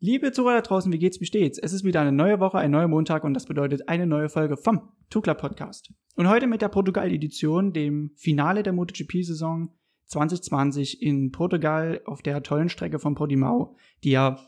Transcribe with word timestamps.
Liebe 0.00 0.30
Zuhörer 0.30 0.54
da 0.54 0.60
draußen, 0.60 0.92
wie 0.92 0.98
geht's, 0.98 1.20
wie 1.20 1.26
steht's? 1.26 1.58
Es 1.58 1.72
ist 1.72 1.82
wieder 1.82 2.00
eine 2.00 2.12
neue 2.12 2.38
Woche, 2.38 2.58
ein 2.58 2.70
neuer 2.70 2.86
Montag 2.86 3.24
und 3.24 3.34
das 3.34 3.46
bedeutet 3.46 3.88
eine 3.88 4.06
neue 4.06 4.28
Folge 4.28 4.56
vom 4.56 4.92
Tukla 5.10 5.34
Podcast. 5.34 5.92
Und 6.14 6.28
heute 6.28 6.46
mit 6.46 6.62
der 6.62 6.68
Portugal-Edition, 6.68 7.72
dem 7.72 8.12
Finale 8.14 8.62
der 8.62 8.72
MotoGP-Saison 8.74 9.74
2020 10.06 11.02
in 11.02 11.32
Portugal 11.32 12.00
auf 12.04 12.22
der 12.22 12.44
tollen 12.44 12.68
Strecke 12.68 13.00
von 13.00 13.16
Portimao, 13.16 13.74
die 14.04 14.12
ja 14.12 14.38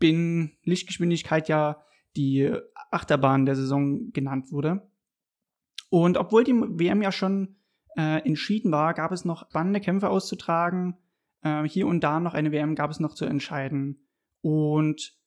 in 0.00 0.52
Lichtgeschwindigkeit 0.62 1.50
ja 1.50 1.84
die 2.16 2.50
Achterbahn 2.90 3.44
der 3.44 3.56
Saison 3.56 4.10
genannt 4.12 4.52
wurde. 4.52 4.88
Und 5.90 6.16
obwohl 6.16 6.44
die 6.44 6.54
WM 6.54 7.02
ja 7.02 7.12
schon 7.12 7.56
äh, 7.94 8.26
entschieden 8.26 8.72
war, 8.72 8.94
gab 8.94 9.12
es 9.12 9.26
noch 9.26 9.50
spannende 9.50 9.80
Kämpfe 9.80 10.08
auszutragen. 10.08 10.96
Äh, 11.42 11.64
hier 11.64 11.86
und 11.86 12.02
da 12.02 12.20
noch 12.20 12.32
eine 12.32 12.52
WM 12.52 12.74
gab 12.74 12.90
es 12.90 13.00
noch 13.00 13.12
zu 13.12 13.26
entscheiden. 13.26 14.05
Und 14.46 15.18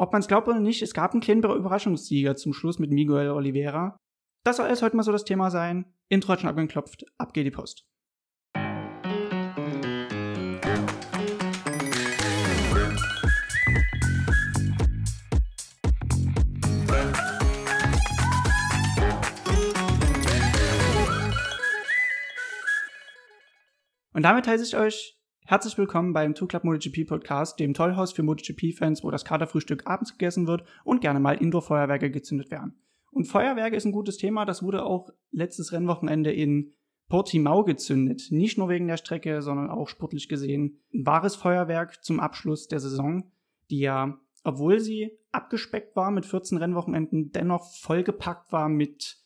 ob 0.00 0.10
man 0.10 0.20
es 0.20 0.26
glaubt 0.26 0.48
oder 0.48 0.58
nicht, 0.58 0.82
es 0.82 0.94
gab 0.94 1.12
einen 1.12 1.20
kleinen 1.20 1.44
Überraschungssieger 1.44 2.34
zum 2.34 2.52
Schluss 2.52 2.80
mit 2.80 2.90
Miguel 2.90 3.30
Oliveira. 3.30 3.96
Das 4.44 4.56
soll 4.56 4.66
alles 4.66 4.82
heute 4.82 4.96
mal 4.96 5.04
so 5.04 5.12
das 5.12 5.22
Thema 5.22 5.48
sein. 5.52 5.94
Intro 6.08 6.32
hat 6.32 6.40
schon 6.40 6.50
abgeklopft, 6.50 7.04
ab 7.18 7.34
geht 7.34 7.46
die 7.46 7.52
Post. 7.52 7.86
Und 24.14 24.24
damit 24.24 24.48
heiße 24.48 24.64
ich 24.64 24.76
euch 24.76 25.21
Herzlich 25.44 25.76
willkommen 25.76 26.12
beim 26.12 26.34
Two 26.34 26.46
Club 26.46 26.62
MotoGP 26.62 27.04
Podcast, 27.04 27.58
dem 27.58 27.74
Tollhaus 27.74 28.12
für 28.12 28.22
MotoGP-Fans, 28.22 29.02
wo 29.02 29.10
das 29.10 29.24
Katerfrühstück 29.24 29.86
abends 29.86 30.12
gegessen 30.12 30.46
wird 30.46 30.64
und 30.84 31.00
gerne 31.00 31.18
mal 31.18 31.34
Indoor-Feuerwerke 31.34 32.12
gezündet 32.12 32.52
werden. 32.52 32.76
Und 33.10 33.24
Feuerwerke 33.24 33.74
ist 33.74 33.84
ein 33.84 33.92
gutes 33.92 34.18
Thema, 34.18 34.44
das 34.44 34.62
wurde 34.62 34.84
auch 34.84 35.10
letztes 35.32 35.72
Rennwochenende 35.72 36.32
in 36.32 36.72
Portimao 37.08 37.64
gezündet. 37.64 38.28
Nicht 38.30 38.56
nur 38.56 38.68
wegen 38.68 38.86
der 38.86 38.96
Strecke, 38.96 39.42
sondern 39.42 39.68
auch 39.68 39.88
sportlich 39.88 40.28
gesehen. 40.28 40.78
Ein 40.94 41.06
wahres 41.06 41.34
Feuerwerk 41.34 42.04
zum 42.04 42.20
Abschluss 42.20 42.68
der 42.68 42.78
Saison, 42.78 43.32
die 43.68 43.80
ja, 43.80 44.16
obwohl 44.44 44.78
sie 44.78 45.18
abgespeckt 45.32 45.96
war 45.96 46.12
mit 46.12 46.24
14 46.24 46.56
Rennwochenenden, 46.56 47.32
dennoch 47.32 47.74
vollgepackt 47.74 48.52
war 48.52 48.68
mit 48.68 49.18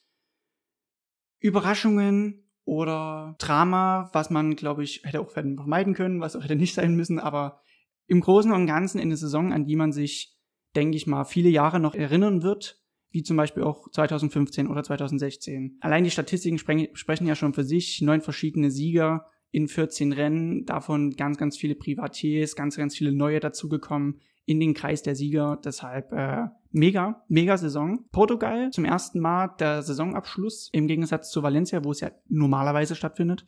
Überraschungen, 1.41 2.46
oder 2.67 3.37
Drama, 3.39 4.11
was 4.13 4.29
man, 4.29 4.57
glaube 4.57 4.83
ich, 4.83 5.03
hätte 5.05 5.21
auch 5.21 5.31
vermeiden 5.31 5.95
können, 5.95 6.21
was 6.21 6.37
auch 6.37 6.43
hätte 6.43 6.57
nicht 6.57 6.75
sein 6.75 6.95
müssen, 6.95 7.19
aber 7.19 7.61
im 8.09 8.21
Großen 8.21 8.53
und 8.53 8.67
Ganzen 8.67 8.99
in 8.99 9.09
der 9.09 9.17
Saison, 9.17 9.53
an 9.53 9.65
die 9.65 9.77
man 9.77 9.93
sich, 9.93 10.37
denke 10.75 10.97
ich 10.97 11.07
mal, 11.07 11.25
viele 11.25 11.49
Jahre 11.49 11.81
noch 11.81 11.95
erinnern 11.95 12.43
wird, 12.43 12.83
wie 13.11 13.23
zum 13.23 13.37
Beispiel 13.37 13.63
auch 13.63 13.89
2015 13.93 14.67
oder 14.67 14.83
2016. 14.83 15.79
Allein 15.81 16.05
die 16.05 16.11
Statistiken 16.11 16.59
sprechen 16.59 17.27
ja 17.27 17.37
schon 17.37 17.55
für 17.55 17.65
sich, 17.65 18.03
neun 18.03 18.21
verschiedene 18.21 18.71
Sieger 18.71 19.27
in 19.53 19.69
14 19.69 20.13
Rennen, 20.13 20.65
davon 20.67 21.13
ganz, 21.13 21.39
ganz 21.39 21.57
viele 21.57 21.77
Privatiers, 21.77 22.57
ganz, 22.57 22.77
ganz 22.77 22.97
viele 22.97 23.13
neue 23.13 23.39
dazugekommen 23.41 24.21
in 24.47 24.61
den 24.61 24.75
Kreis 24.75 25.03
der 25.03 25.15
Sieger. 25.15 25.61
Deshalb 25.63 26.13
äh, 26.13 26.47
mega, 26.71 27.25
mega 27.29 27.57
Saison. 27.57 28.07
Portugal 28.13 28.71
zum 28.71 28.85
ersten 28.85 29.21
Mal 29.21 29.49
der 29.59 29.83
Saisonabschluss 29.83 30.71
im 30.73 30.87
Gegensatz 30.87 31.31
zu 31.31 31.43
Valencia, 31.43 31.85
wo 31.85 31.91
es 31.91 32.01
ja 32.01 32.13
normalerweise 32.29 32.95
stattfindet. 32.95 33.45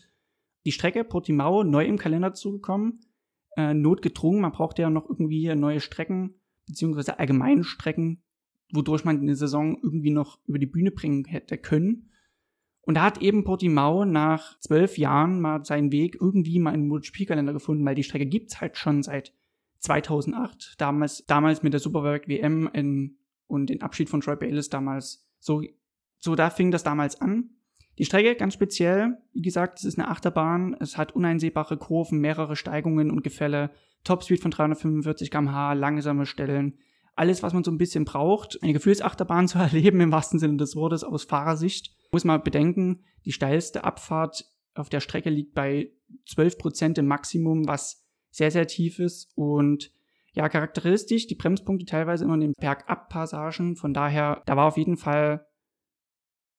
Die 0.67 0.73
Strecke 0.73 1.05
Portimao 1.05 1.65
neu 1.65 1.85
im 1.87 1.97
Kalender 1.97 2.35
zugekommen. 2.35 3.01
Äh, 3.57 3.75
notgedrungen, 3.75 4.43
man 4.43 4.53
braucht 4.53 4.79
ja 4.79 4.91
noch 4.91 5.09
irgendwie 5.09 5.55
neue 5.55 5.81
Strecken, 5.81 6.35
beziehungsweise 6.67 7.19
allgemeine 7.19 7.65
Strecken, 7.65 8.23
wodurch 8.73 9.05
man 9.05 9.21
eine 9.21 9.37
Saison 9.37 9.79
irgendwie 9.83 10.11
noch 10.11 10.39
über 10.47 10.59
die 10.59 10.67
Bühne 10.67 10.91
bringen 10.91 11.25
hätte 11.25 11.59
können. 11.59 12.11
Und 12.83 12.95
da 12.95 13.03
hat 13.03 13.21
eben 13.21 13.45
Portimao 13.45 14.05
nach 14.05 14.59
zwölf 14.61 14.97
Jahren 14.99 15.41
mal 15.41 15.65
seinen 15.65 15.93
Weg 15.93 16.17
irgendwie 16.21 16.59
mal 16.59 16.75
in 16.75 16.83
den 16.83 16.89
MotoGP-Kalender 16.89 17.53
gefunden, 17.53 17.85
weil 17.85 17.95
die 17.95 18.03
Strecke 18.03 18.27
gibt's 18.27 18.61
halt 18.61 18.77
schon 18.77 19.03
seit 19.03 19.35
2008, 19.81 20.75
damals, 20.79 21.25
damals 21.27 21.63
mit 21.63 21.73
der 21.73 21.81
Superbike 21.81 22.29
WM 22.29 22.69
in, 22.73 23.19
und 23.47 23.71
den 23.71 23.83
Abschied 23.83 24.11
von 24.11 24.21
Troy 24.21 24.37
Bayliss 24.37 24.69
damals. 24.69 25.27
So, 25.41 25.63
so 26.19 26.35
da 26.35 26.51
fing 26.51 26.71
das 26.71 26.83
damals 26.83 27.21
an. 27.21 27.51
Die 27.99 28.05
Strecke 28.05 28.37
ganz 28.37 28.55
speziell, 28.55 29.19
wie 29.33 29.43
gesagt, 29.43 29.81
es 29.81 29.85
ist 29.85 29.99
eine 29.99 30.09
Achterbahn, 30.09 30.77
es 30.79 30.97
hat 30.97 31.13
uneinsehbare 31.13 31.77
Kurven, 31.77 32.21
mehrere 32.21 32.55
Steigungen 32.55 33.11
und 33.11 33.23
Gefälle, 33.23 33.71
Topspeed 34.05 34.41
von 34.41 34.53
345 34.53 35.31
km/h, 35.31 35.73
langsame 35.73 36.25
Stellen, 36.25 36.79
alles, 37.17 37.43
was 37.43 37.53
man 37.53 37.65
so 37.65 37.73
ein 37.73 37.79
bisschen 37.79 38.05
braucht, 38.05 38.63
eine 38.63 38.73
Gefühlsachterbahn 38.73 39.49
zu 39.49 39.59
erleben 39.59 40.01
im 40.01 40.13
wahrsten 40.13 40.39
Sinne 40.39 40.57
des 40.57 40.77
Wortes 40.77 41.03
aus 41.03 41.25
Fahrersicht. 41.25 41.93
Muss 42.13 42.25
man 42.25 42.43
bedenken, 42.43 43.05
die 43.25 43.33
steilste 43.33 43.83
Abfahrt 43.85 44.45
auf 44.75 44.89
der 44.89 45.01
Strecke 45.01 45.29
liegt 45.29 45.55
bei 45.55 45.91
12% 46.29 46.99
im 46.99 47.07
Maximum, 47.07 47.67
was 47.67 48.08
sehr, 48.39 48.51
sehr 48.51 48.67
tief 48.67 48.99
ist 48.99 49.31
und 49.35 49.93
ja, 50.33 50.49
charakteristisch, 50.49 51.27
die 51.27 51.35
Bremspunkte 51.35 51.85
teilweise 51.85 52.25
immer 52.25 52.35
in 52.35 52.41
den 52.41 52.53
Bergabpassagen. 52.53 53.75
Von 53.75 53.93
daher, 53.93 54.43
da 54.47 54.57
war 54.57 54.67
auf 54.67 54.77
jeden 54.77 54.97
Fall 54.97 55.47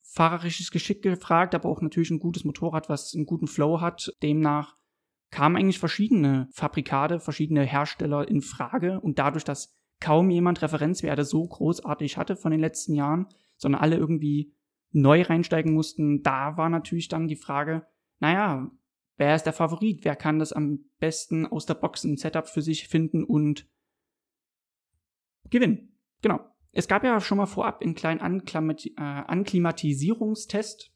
fahrerisches 0.02 0.72
Geschick 0.72 1.02
gefragt, 1.02 1.56
aber 1.56 1.70
auch 1.70 1.82
natürlich 1.82 2.10
ein 2.12 2.20
gutes 2.20 2.44
Motorrad, 2.44 2.90
was 2.90 3.16
einen 3.16 3.26
guten 3.26 3.48
Flow 3.48 3.80
hat. 3.80 4.12
Demnach 4.22 4.76
kamen 5.32 5.56
eigentlich 5.56 5.80
verschiedene 5.80 6.50
Fabrikate, 6.52 7.20
verschiedene 7.20 7.64
Hersteller 7.64 8.28
in 8.28 8.42
Frage 8.42 9.00
und 9.00 9.18
dadurch, 9.18 9.46
dass 9.46 9.78
kaum 10.02 10.30
jemand 10.30 10.62
Referenzwerte 10.62 11.24
so 11.24 11.48
großartig 11.48 12.18
hatte 12.18 12.36
von 12.36 12.52
den 12.52 12.60
letzten 12.60 12.96
Jahren, 12.96 13.28
sondern 13.58 13.82
alle 13.82 13.96
irgendwie 13.98 14.54
neu 14.92 15.22
reinsteigen 15.22 15.74
mussten, 15.74 16.24
da 16.24 16.58
war 16.58 16.70
natürlich 16.70 17.08
dann 17.08 17.28
die 17.28 17.36
Frage, 17.36 17.86
naja, 18.20 18.70
wer 19.20 19.36
ist 19.36 19.44
der 19.44 19.54
Favorit, 19.54 20.06
wer 20.06 20.16
kann 20.16 20.40
das 20.40 20.54
am 20.54 20.86
besten 21.00 21.46
aus 21.46 21.66
der 21.66 21.76
Box 21.76 22.04
ein 22.06 22.18
Setup 22.18 22.48
für 22.48 22.62
sich 22.62 22.88
finden 22.88 23.24
und 23.24 23.68
gewinnen. 25.50 25.98
Genau. 26.22 26.40
Es 26.72 26.88
gab 26.88 27.04
ja 27.04 27.20
schon 27.20 27.38
mal 27.38 27.46
vorab 27.46 27.82
einen 27.82 27.96
kleinen 27.96 28.22
Anklimat 28.22 28.86
äh, 28.86 28.92
Anklimatisierungstest. 28.98 30.92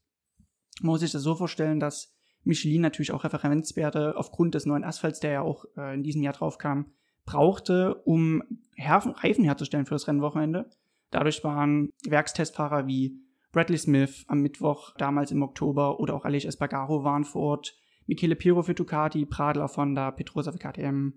Man 0.80 0.92
muss 0.92 1.00
sich 1.00 1.12
das 1.12 1.22
so 1.22 1.34
vorstellen, 1.34 1.80
dass 1.80 2.14
Michelin 2.44 2.80
natürlich 2.80 3.12
auch 3.12 3.24
Referenzwerte 3.24 4.16
aufgrund 4.16 4.54
des 4.54 4.66
neuen 4.66 4.84
Asphalts, 4.84 5.20
der 5.20 5.32
ja 5.32 5.40
auch 5.42 5.64
äh, 5.76 5.94
in 5.94 6.02
diesem 6.02 6.22
Jahr 6.22 6.34
drauf 6.34 6.58
kam, 6.58 6.92
brauchte, 7.26 7.96
um 8.04 8.42
Reifen 8.78 9.44
herzustellen 9.44 9.86
für 9.86 9.94
das 9.94 10.08
Rennwochenende. 10.08 10.70
Dadurch 11.10 11.44
waren 11.44 11.90
Werkstestfahrer 12.06 12.86
wie 12.86 13.20
Bradley 13.52 13.78
Smith 13.78 14.24
am 14.28 14.40
Mittwoch, 14.40 14.94
damals 14.96 15.30
im 15.30 15.42
Oktober, 15.42 16.00
oder 16.00 16.14
auch 16.14 16.24
Aleix 16.24 16.44
Espargaro 16.44 17.04
waren 17.04 17.24
vor 17.24 17.42
Ort. 17.42 17.78
Michele 18.06 18.36
Piro 18.36 18.62
für 18.62 18.74
Ducati, 18.74 19.24
Pradl 19.24 19.62
auf 19.62 19.76
Honda, 19.76 20.10
Petrosa 20.10 20.52
für 20.52 20.58
KTM, 20.58 21.14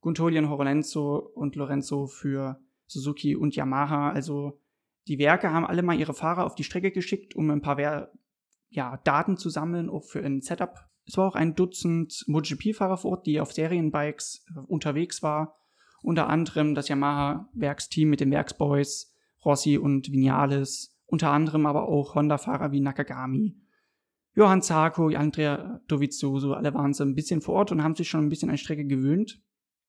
Guntolian 0.00 0.48
Horolenzo 0.48 1.16
und 1.16 1.56
Lorenzo 1.56 2.06
für 2.06 2.60
Suzuki 2.86 3.34
und 3.36 3.56
Yamaha. 3.56 4.10
Also 4.10 4.60
die 5.08 5.18
Werke 5.18 5.50
haben 5.50 5.66
alle 5.66 5.82
mal 5.82 5.98
ihre 5.98 6.14
Fahrer 6.14 6.44
auf 6.44 6.54
die 6.54 6.64
Strecke 6.64 6.92
geschickt, 6.92 7.34
um 7.34 7.50
ein 7.50 7.62
paar 7.62 8.10
ja, 8.68 8.96
Daten 9.04 9.36
zu 9.36 9.48
sammeln, 9.48 9.88
auch 9.88 10.04
für 10.04 10.22
ein 10.22 10.42
Setup. 10.42 10.76
Es 11.06 11.16
war 11.16 11.28
auch 11.28 11.36
ein 11.36 11.54
Dutzend 11.54 12.24
MotoGP-Fahrer 12.26 12.96
vor 12.96 13.12
Ort, 13.12 13.26
die 13.26 13.40
auf 13.40 13.52
Serienbikes 13.52 14.44
äh, 14.54 14.58
unterwegs 14.66 15.22
war. 15.22 15.56
Unter 16.02 16.28
anderem 16.28 16.74
das 16.74 16.88
Yamaha-Werksteam 16.88 18.08
mit 18.08 18.20
den 18.20 18.30
Werksboys, 18.30 19.12
Rossi 19.44 19.78
und 19.78 20.10
Vinales. 20.10 20.96
Unter 21.06 21.30
anderem 21.30 21.66
aber 21.66 21.88
auch 21.88 22.14
Honda-Fahrer 22.16 22.72
wie 22.72 22.80
Nakagami 22.80 23.56
Johann 24.36 24.60
Zarko, 24.60 25.08
Andrea 25.08 25.80
Dovizioso, 25.88 26.52
alle 26.52 26.74
waren 26.74 26.92
so 26.92 27.02
ein 27.02 27.14
bisschen 27.14 27.40
vor 27.40 27.54
Ort 27.54 27.72
und 27.72 27.82
haben 27.82 27.94
sich 27.94 28.08
schon 28.08 28.26
ein 28.26 28.28
bisschen 28.28 28.50
an 28.50 28.56
die 28.56 28.62
Strecke 28.62 28.84
gewöhnt. 28.84 29.40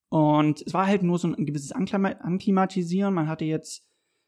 Und 0.09 0.63
es 0.65 0.73
war 0.73 0.87
halt 0.87 1.03
nur 1.03 1.19
so 1.19 1.27
ein 1.27 1.45
gewisses 1.45 1.73
Anklimatisieren. 1.73 3.13
Man 3.13 3.27
hatte 3.27 3.43
jetzt 3.43 3.85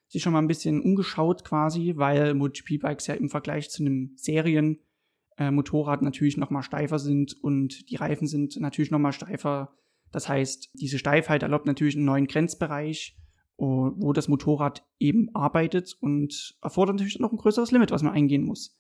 sich 0.09 0.21
schon 0.21 0.33
mal 0.33 0.39
ein 0.39 0.47
bisschen 0.47 0.81
umgeschaut 0.81 1.45
quasi, 1.45 1.93
weil 1.95 2.33
MotoGP-Bikes 2.33 3.07
ja 3.07 3.13
im 3.13 3.29
Vergleich 3.29 3.69
zu 3.69 3.81
einem 3.81 4.11
Serienmotorrad 4.17 6.01
äh, 6.01 6.03
natürlich 6.03 6.35
nochmal 6.35 6.63
steifer 6.63 6.99
sind 6.99 7.41
und 7.41 7.89
die 7.89 7.95
Reifen 7.95 8.27
sind 8.27 8.59
natürlich 8.59 8.91
nochmal 8.91 9.13
steifer. 9.13 9.73
Das 10.11 10.27
heißt, 10.27 10.71
diese 10.73 10.99
Steifheit 10.99 11.43
erlaubt 11.43 11.65
natürlich 11.65 11.95
einen 11.95 12.05
neuen 12.05 12.27
Grenzbereich, 12.27 13.15
wo 13.55 14.13
das 14.13 14.27
Motorrad 14.27 14.85
eben 14.99 15.33
arbeitet 15.35 15.95
und 16.01 16.57
erfordert 16.61 16.95
natürlich 16.95 17.19
noch 17.19 17.31
ein 17.31 17.37
größeres 17.37 17.71
Limit, 17.71 17.91
was 17.91 18.03
man 18.03 18.13
eingehen 18.13 18.43
muss. 18.43 18.78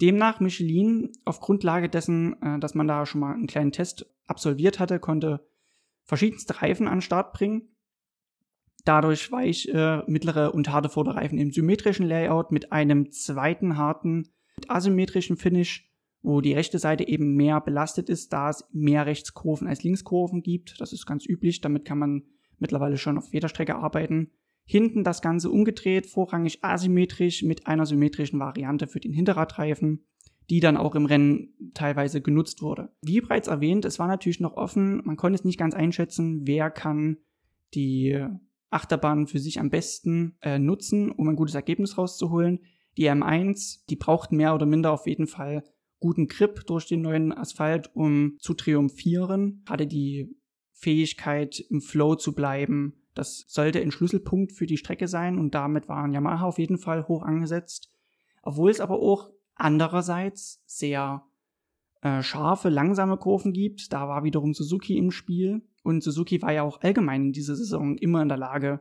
Demnach 0.00 0.40
Michelin 0.40 1.12
auf 1.24 1.40
Grundlage 1.40 1.88
dessen, 1.88 2.40
äh, 2.42 2.58
dass 2.58 2.74
man 2.74 2.88
da 2.88 3.06
schon 3.06 3.20
mal 3.20 3.34
einen 3.34 3.46
kleinen 3.46 3.72
Test 3.72 4.06
absolviert 4.26 4.78
hatte, 4.78 4.98
konnte 4.98 5.46
verschiedenste 6.04 6.60
Reifen 6.60 6.88
an 6.88 6.96
den 6.96 7.02
Start 7.02 7.32
bringen. 7.32 7.74
Dadurch 8.84 9.32
weich, 9.32 9.68
äh, 9.68 10.02
mittlere 10.06 10.52
und 10.52 10.70
harte 10.70 10.90
Vorderreifen 10.90 11.38
im 11.38 11.52
symmetrischen 11.52 12.06
Layout 12.06 12.52
mit 12.52 12.72
einem 12.72 13.10
zweiten 13.10 13.78
harten, 13.78 14.28
asymmetrischen 14.68 15.36
Finish, 15.36 15.90
wo 16.22 16.40
die 16.40 16.52
rechte 16.52 16.78
Seite 16.78 17.06
eben 17.08 17.34
mehr 17.34 17.60
belastet 17.60 18.08
ist, 18.08 18.32
da 18.32 18.50
es 18.50 18.64
mehr 18.72 19.06
Rechtskurven 19.06 19.68
als 19.68 19.82
Linkskurven 19.82 20.42
gibt. 20.42 20.80
Das 20.80 20.92
ist 20.92 21.06
ganz 21.06 21.26
üblich. 21.26 21.60
Damit 21.60 21.84
kann 21.84 21.98
man 21.98 22.24
mittlerweile 22.58 22.98
schon 22.98 23.18
auf 23.18 23.32
jeder 23.32 23.48
Strecke 23.48 23.76
arbeiten. 23.76 24.30
Hinten 24.66 25.04
das 25.04 25.22
Ganze 25.22 25.50
umgedreht, 25.50 26.06
vorrangig 26.06 26.64
asymmetrisch 26.64 27.42
mit 27.42 27.66
einer 27.66 27.86
symmetrischen 27.86 28.40
Variante 28.40 28.86
für 28.86 29.00
den 29.00 29.12
Hinterradreifen, 29.12 30.06
die 30.50 30.60
dann 30.60 30.76
auch 30.76 30.94
im 30.94 31.06
Rennen 31.06 31.54
teilweise 31.74 32.20
genutzt 32.20 32.62
wurde. 32.62 32.90
Wie 33.02 33.20
bereits 33.20 33.48
erwähnt, 33.48 33.84
es 33.84 33.98
war 33.98 34.08
natürlich 34.08 34.40
noch 34.40 34.56
offen, 34.56 35.02
man 35.04 35.16
konnte 35.16 35.36
es 35.36 35.44
nicht 35.44 35.58
ganz 35.58 35.74
einschätzen, 35.74 36.46
wer 36.46 36.70
kann 36.70 37.18
die 37.74 38.24
Achterbahn 38.70 39.26
für 39.26 39.38
sich 39.38 39.60
am 39.60 39.70
besten 39.70 40.36
äh, 40.42 40.58
nutzen, 40.58 41.10
um 41.10 41.28
ein 41.28 41.36
gutes 41.36 41.54
Ergebnis 41.54 41.96
rauszuholen. 41.96 42.60
Die 42.96 43.08
M1, 43.08 43.84
die 43.88 43.96
brauchten 43.96 44.36
mehr 44.36 44.54
oder 44.54 44.66
minder 44.66 44.92
auf 44.92 45.06
jeden 45.06 45.26
Fall 45.26 45.64
guten 46.00 46.26
Grip 46.26 46.66
durch 46.66 46.86
den 46.86 47.00
neuen 47.02 47.32
Asphalt, 47.32 47.90
um 47.94 48.36
zu 48.38 48.52
triumphieren. 48.52 49.64
Hatte 49.66 49.86
die 49.86 50.36
Fähigkeit, 50.72 51.64
im 51.70 51.80
Flow 51.80 52.14
zu 52.16 52.34
bleiben. 52.34 53.03
Das 53.14 53.44
sollte 53.48 53.80
ein 53.80 53.92
Schlüsselpunkt 53.92 54.52
für 54.52 54.66
die 54.66 54.76
Strecke 54.76 55.08
sein 55.08 55.38
und 55.38 55.54
damit 55.54 55.88
waren 55.88 56.12
Yamaha 56.12 56.46
auf 56.46 56.58
jeden 56.58 56.78
Fall 56.78 57.06
hoch 57.08 57.22
angesetzt. 57.22 57.90
Obwohl 58.42 58.70
es 58.70 58.80
aber 58.80 58.98
auch 59.00 59.30
andererseits 59.54 60.62
sehr 60.66 61.24
äh, 62.04 62.22
scharfe, 62.22 62.68
langsame 62.68 63.16
Kurven 63.16 63.52
gibt. 63.52 63.92
Da 63.92 64.08
war 64.08 64.24
wiederum 64.24 64.52
Suzuki 64.52 64.98
im 64.98 65.10
Spiel. 65.10 65.62
Und 65.82 66.02
Suzuki 66.02 66.42
war 66.42 66.52
ja 66.52 66.62
auch 66.62 66.82
allgemein 66.82 67.26
in 67.26 67.32
dieser 67.32 67.56
Saison 67.56 67.96
immer 67.96 68.20
in 68.20 68.28
der 68.28 68.36
Lage, 68.36 68.80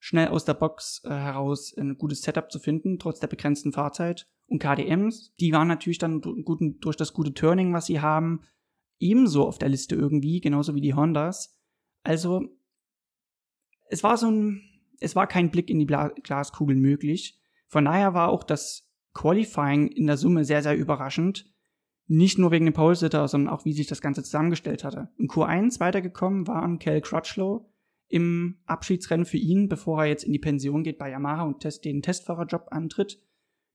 schnell 0.00 0.28
aus 0.28 0.44
der 0.44 0.54
Box 0.54 1.02
äh, 1.04 1.10
heraus 1.10 1.72
ein 1.76 1.98
gutes 1.98 2.22
Setup 2.22 2.50
zu 2.50 2.58
finden, 2.58 2.98
trotz 2.98 3.20
der 3.20 3.28
begrenzten 3.28 3.72
Fahrzeit. 3.72 4.26
Und 4.46 4.60
KDMs, 4.60 5.34
die 5.38 5.52
waren 5.52 5.68
natürlich 5.68 5.98
dann 5.98 6.20
durch 6.20 6.96
das 6.96 7.12
gute 7.12 7.34
Turning, 7.34 7.72
was 7.74 7.86
sie 7.86 8.00
haben, 8.00 8.40
ebenso 8.98 9.46
auf 9.46 9.58
der 9.58 9.68
Liste 9.68 9.94
irgendwie, 9.94 10.40
genauso 10.40 10.74
wie 10.74 10.80
die 10.80 10.94
Hondas. 10.94 11.56
Also, 12.02 12.48
es 13.88 14.02
war 14.02 14.16
so 14.16 14.30
ein, 14.30 14.62
es 15.00 15.16
war 15.16 15.26
kein 15.26 15.50
Blick 15.50 15.70
in 15.70 15.78
die 15.78 15.84
Bla 15.84 16.08
Glaskugel 16.08 16.76
möglich. 16.76 17.40
Von 17.66 17.84
daher 17.84 18.14
war 18.14 18.28
auch 18.30 18.44
das 18.44 18.88
Qualifying 19.14 19.88
in 19.88 20.06
der 20.06 20.16
Summe 20.16 20.44
sehr, 20.44 20.62
sehr 20.62 20.76
überraschend. 20.76 21.52
Nicht 22.06 22.38
nur 22.38 22.50
wegen 22.50 22.64
dem 22.64 22.74
Pole-Sitter, 22.74 23.28
sondern 23.28 23.52
auch 23.52 23.64
wie 23.64 23.74
sich 23.74 23.86
das 23.86 24.00
Ganze 24.00 24.22
zusammengestellt 24.22 24.82
hatte. 24.82 25.10
Im 25.18 25.26
Q1 25.26 25.78
weitergekommen 25.78 26.46
waren 26.46 26.78
Cal 26.78 27.00
Crutchlow 27.00 27.70
im 28.08 28.58
Abschiedsrennen 28.64 29.26
für 29.26 29.36
ihn, 29.36 29.68
bevor 29.68 30.02
er 30.02 30.08
jetzt 30.08 30.24
in 30.24 30.32
die 30.32 30.38
Pension 30.38 30.82
geht 30.82 30.98
bei 30.98 31.10
Yamaha 31.10 31.42
und 31.42 31.84
den 31.84 32.00
Testfahrerjob 32.00 32.68
antritt, 32.70 33.20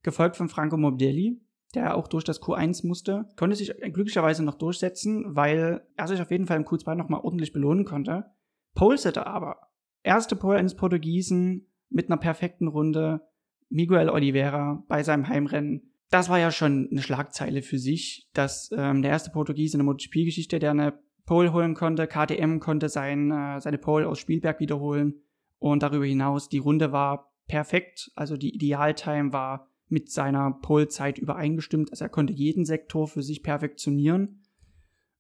gefolgt 0.02 0.36
von 0.36 0.50
Franco 0.50 0.76
Morbidelli, 0.76 1.42
der 1.76 1.96
auch 1.96 2.08
durch 2.08 2.24
das 2.24 2.42
Q1 2.42 2.86
musste, 2.86 3.30
konnte 3.38 3.56
sich 3.56 3.74
glücklicherweise 3.76 4.44
noch 4.44 4.56
durchsetzen, 4.56 5.36
weil 5.36 5.88
er 5.96 6.08
sich 6.08 6.22
auf 6.22 6.32
jeden 6.32 6.48
Fall 6.48 6.58
im 6.58 6.66
Q2 6.66 6.96
nochmal 6.96 7.22
ordentlich 7.22 7.54
belohnen 7.54 7.86
konnte. 7.86 8.26
Pole-Sitter 8.74 9.28
aber, 9.28 9.70
erste 10.04 10.36
Pole 10.36 10.58
eines 10.58 10.76
Portugiesen 10.76 11.68
mit 11.90 12.10
einer 12.10 12.18
perfekten 12.18 12.68
Runde, 12.68 13.22
Miguel 13.70 14.10
Oliveira 14.10 14.84
bei 14.88 15.04
seinem 15.04 15.28
Heimrennen. 15.28 15.94
Das 16.10 16.30
war 16.30 16.38
ja 16.38 16.52
schon 16.52 16.90
eine 16.92 17.02
Schlagzeile 17.02 17.64
für 17.64 17.80
sich, 17.80 18.30
dass 18.34 18.70
ähm, 18.78 19.02
der 19.02 19.12
erste 19.12 19.32
Portugiese 19.32 19.78
in 19.78 19.80
der 19.80 19.86
MotoGP-Geschichte, 19.86 20.60
der 20.60 20.72
eine 20.72 21.00
Pole 21.26 21.54
holen 21.54 21.74
konnte, 21.74 22.06
KTM 22.06 22.60
konnte 22.60 22.90
sein, 22.90 23.32
äh, 23.32 23.60
seine 23.60 23.78
Pole 23.78 24.08
aus 24.08 24.20
Spielberg 24.20 24.60
wiederholen. 24.60 25.22
Und 25.58 25.82
darüber 25.82 26.06
hinaus 26.06 26.50
die 26.50 26.58
Runde 26.60 26.92
war 26.92 27.34
perfekt, 27.48 28.12
also 28.16 28.38
die 28.38 28.54
Idealtime 28.54 29.34
war 29.34 29.70
mit 29.88 30.12
seiner 30.12 30.52
Pole-Zeit 30.52 31.18
übereingestimmt, 31.18 31.92
also 31.92 32.06
er 32.06 32.10
konnte 32.10 32.34
jeden 32.34 32.66
Sektor 32.66 33.08
für 33.08 33.24
sich 33.24 33.44
perfektionieren. 33.44 34.44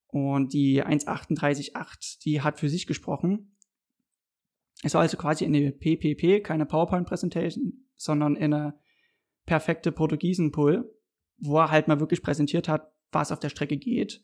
Und 0.07 0.53
die 0.53 0.83
1.38.8, 0.83 2.23
die 2.23 2.41
hat 2.41 2.59
für 2.59 2.69
sich 2.69 2.85
gesprochen. 2.85 3.52
Es 4.83 4.93
war 4.93 5.01
also 5.01 5.17
quasi 5.17 5.45
eine 5.45 5.71
PPP, 5.71 6.43
keine 6.43 6.65
PowerPoint-Präsentation, 6.65 7.87
sondern 7.95 8.37
eine 8.37 8.77
perfekte 9.45 9.91
Portugiesen-Pull, 9.91 10.93
wo 11.37 11.57
er 11.57 11.71
halt 11.71 11.87
mal 11.87 11.99
wirklich 11.99 12.21
präsentiert 12.21 12.67
hat, 12.67 12.91
was 13.11 13.31
auf 13.31 13.39
der 13.39 13.49
Strecke 13.49 13.77
geht. 13.77 14.23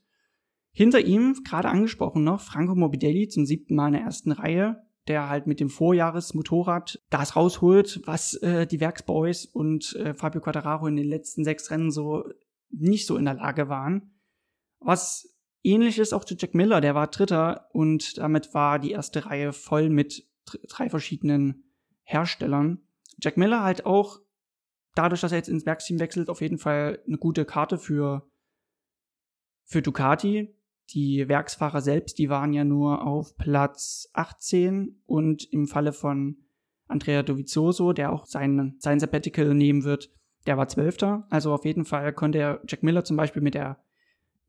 Hinter 0.72 1.00
ihm, 1.00 1.42
gerade 1.48 1.70
angesprochen 1.70 2.24
noch, 2.24 2.42
Franco 2.42 2.76
Morbidelli 2.76 3.28
zum 3.30 3.46
siebten 3.46 3.76
Mal 3.76 3.88
in 3.88 3.94
der 3.94 4.02
ersten 4.04 4.32
Reihe, 4.32 4.84
der 5.08 5.30
halt 5.30 5.48
mit 5.48 5.60
dem 5.60 5.70
Vorjahresmotorrad 5.70 7.02
das 7.10 7.36
rausholt, 7.36 8.02
was 8.06 8.36
äh, 8.36 8.68
die 8.68 8.80
Werksboys 8.80 9.46
und 9.46 9.96
äh, 9.96 10.14
Fabio 10.14 10.42
Quattararo 10.42 10.88
in 10.88 10.98
den 10.98 11.08
letzten 11.08 11.44
sechs 11.44 11.72
Rennen 11.72 11.90
so 11.90 12.26
nicht 12.70 13.08
so 13.08 13.18
in 13.18 13.26
der 13.26 13.34
Lage 13.34 13.70
waren. 13.70 14.20
Was 14.80 15.36
ähnlich 15.64 15.98
ist 15.98 16.14
auch 16.14 16.26
zu 16.26 16.36
Jack 16.38 16.54
Miller, 16.54 16.82
der 16.82 16.96
war 16.96 17.08
Dritter 17.08 17.70
und 17.72 18.18
damit 18.18 18.54
war 18.54 18.78
die 18.78 18.92
erste 18.92 19.26
Reihe 19.26 19.52
voll 19.52 19.90
mit 19.90 20.29
drei 20.68 20.90
verschiedenen 20.90 21.64
Herstellern. 22.04 22.80
Jack 23.22 23.38
Miller 23.38 23.64
halt 23.64 23.86
auch 23.86 24.20
dadurch, 24.96 25.22
dass 25.22 25.32
er 25.32 25.38
jetzt 25.38 25.50
ins 25.50 25.66
Werksteam 25.66 26.00
wechselt, 26.00 26.30
auf 26.30 26.42
jeden 26.42 26.58
Fall 26.58 27.00
eine 27.08 27.18
gute 27.18 27.46
Karte 27.46 27.78
für, 27.78 28.30
für 29.66 29.82
Ducati. 29.82 30.56
Die 30.92 31.28
Werksfahrer 31.28 31.82
selbst, 31.82 32.18
die 32.18 32.30
waren 32.30 32.52
ja 32.52 32.64
nur 32.64 33.06
auf 33.06 33.38
Platz 33.38 34.10
18 34.14 35.04
und 35.06 35.44
im 35.54 35.68
Falle 35.68 35.94
von 35.94 36.38
Andrea 36.88 37.22
Dovizioso, 37.22 37.94
der 37.94 38.12
auch 38.12 38.26
sein, 38.26 38.76
sein 38.80 39.00
Sabbatical 39.00 39.54
nehmen 39.54 39.84
wird, 39.84 40.10
der 40.48 40.58
war 40.58 40.68
Zwölfter. 40.68 41.28
Also 41.30 41.54
auf 41.54 41.64
jeden 41.66 41.86
Fall 41.86 42.12
konnte 42.14 42.40
er 42.40 42.62
Jack 42.68 42.82
Miller 42.82 43.04
zum 43.04 43.18
Beispiel 43.18 43.44
mit 43.44 43.54
der 43.54 43.84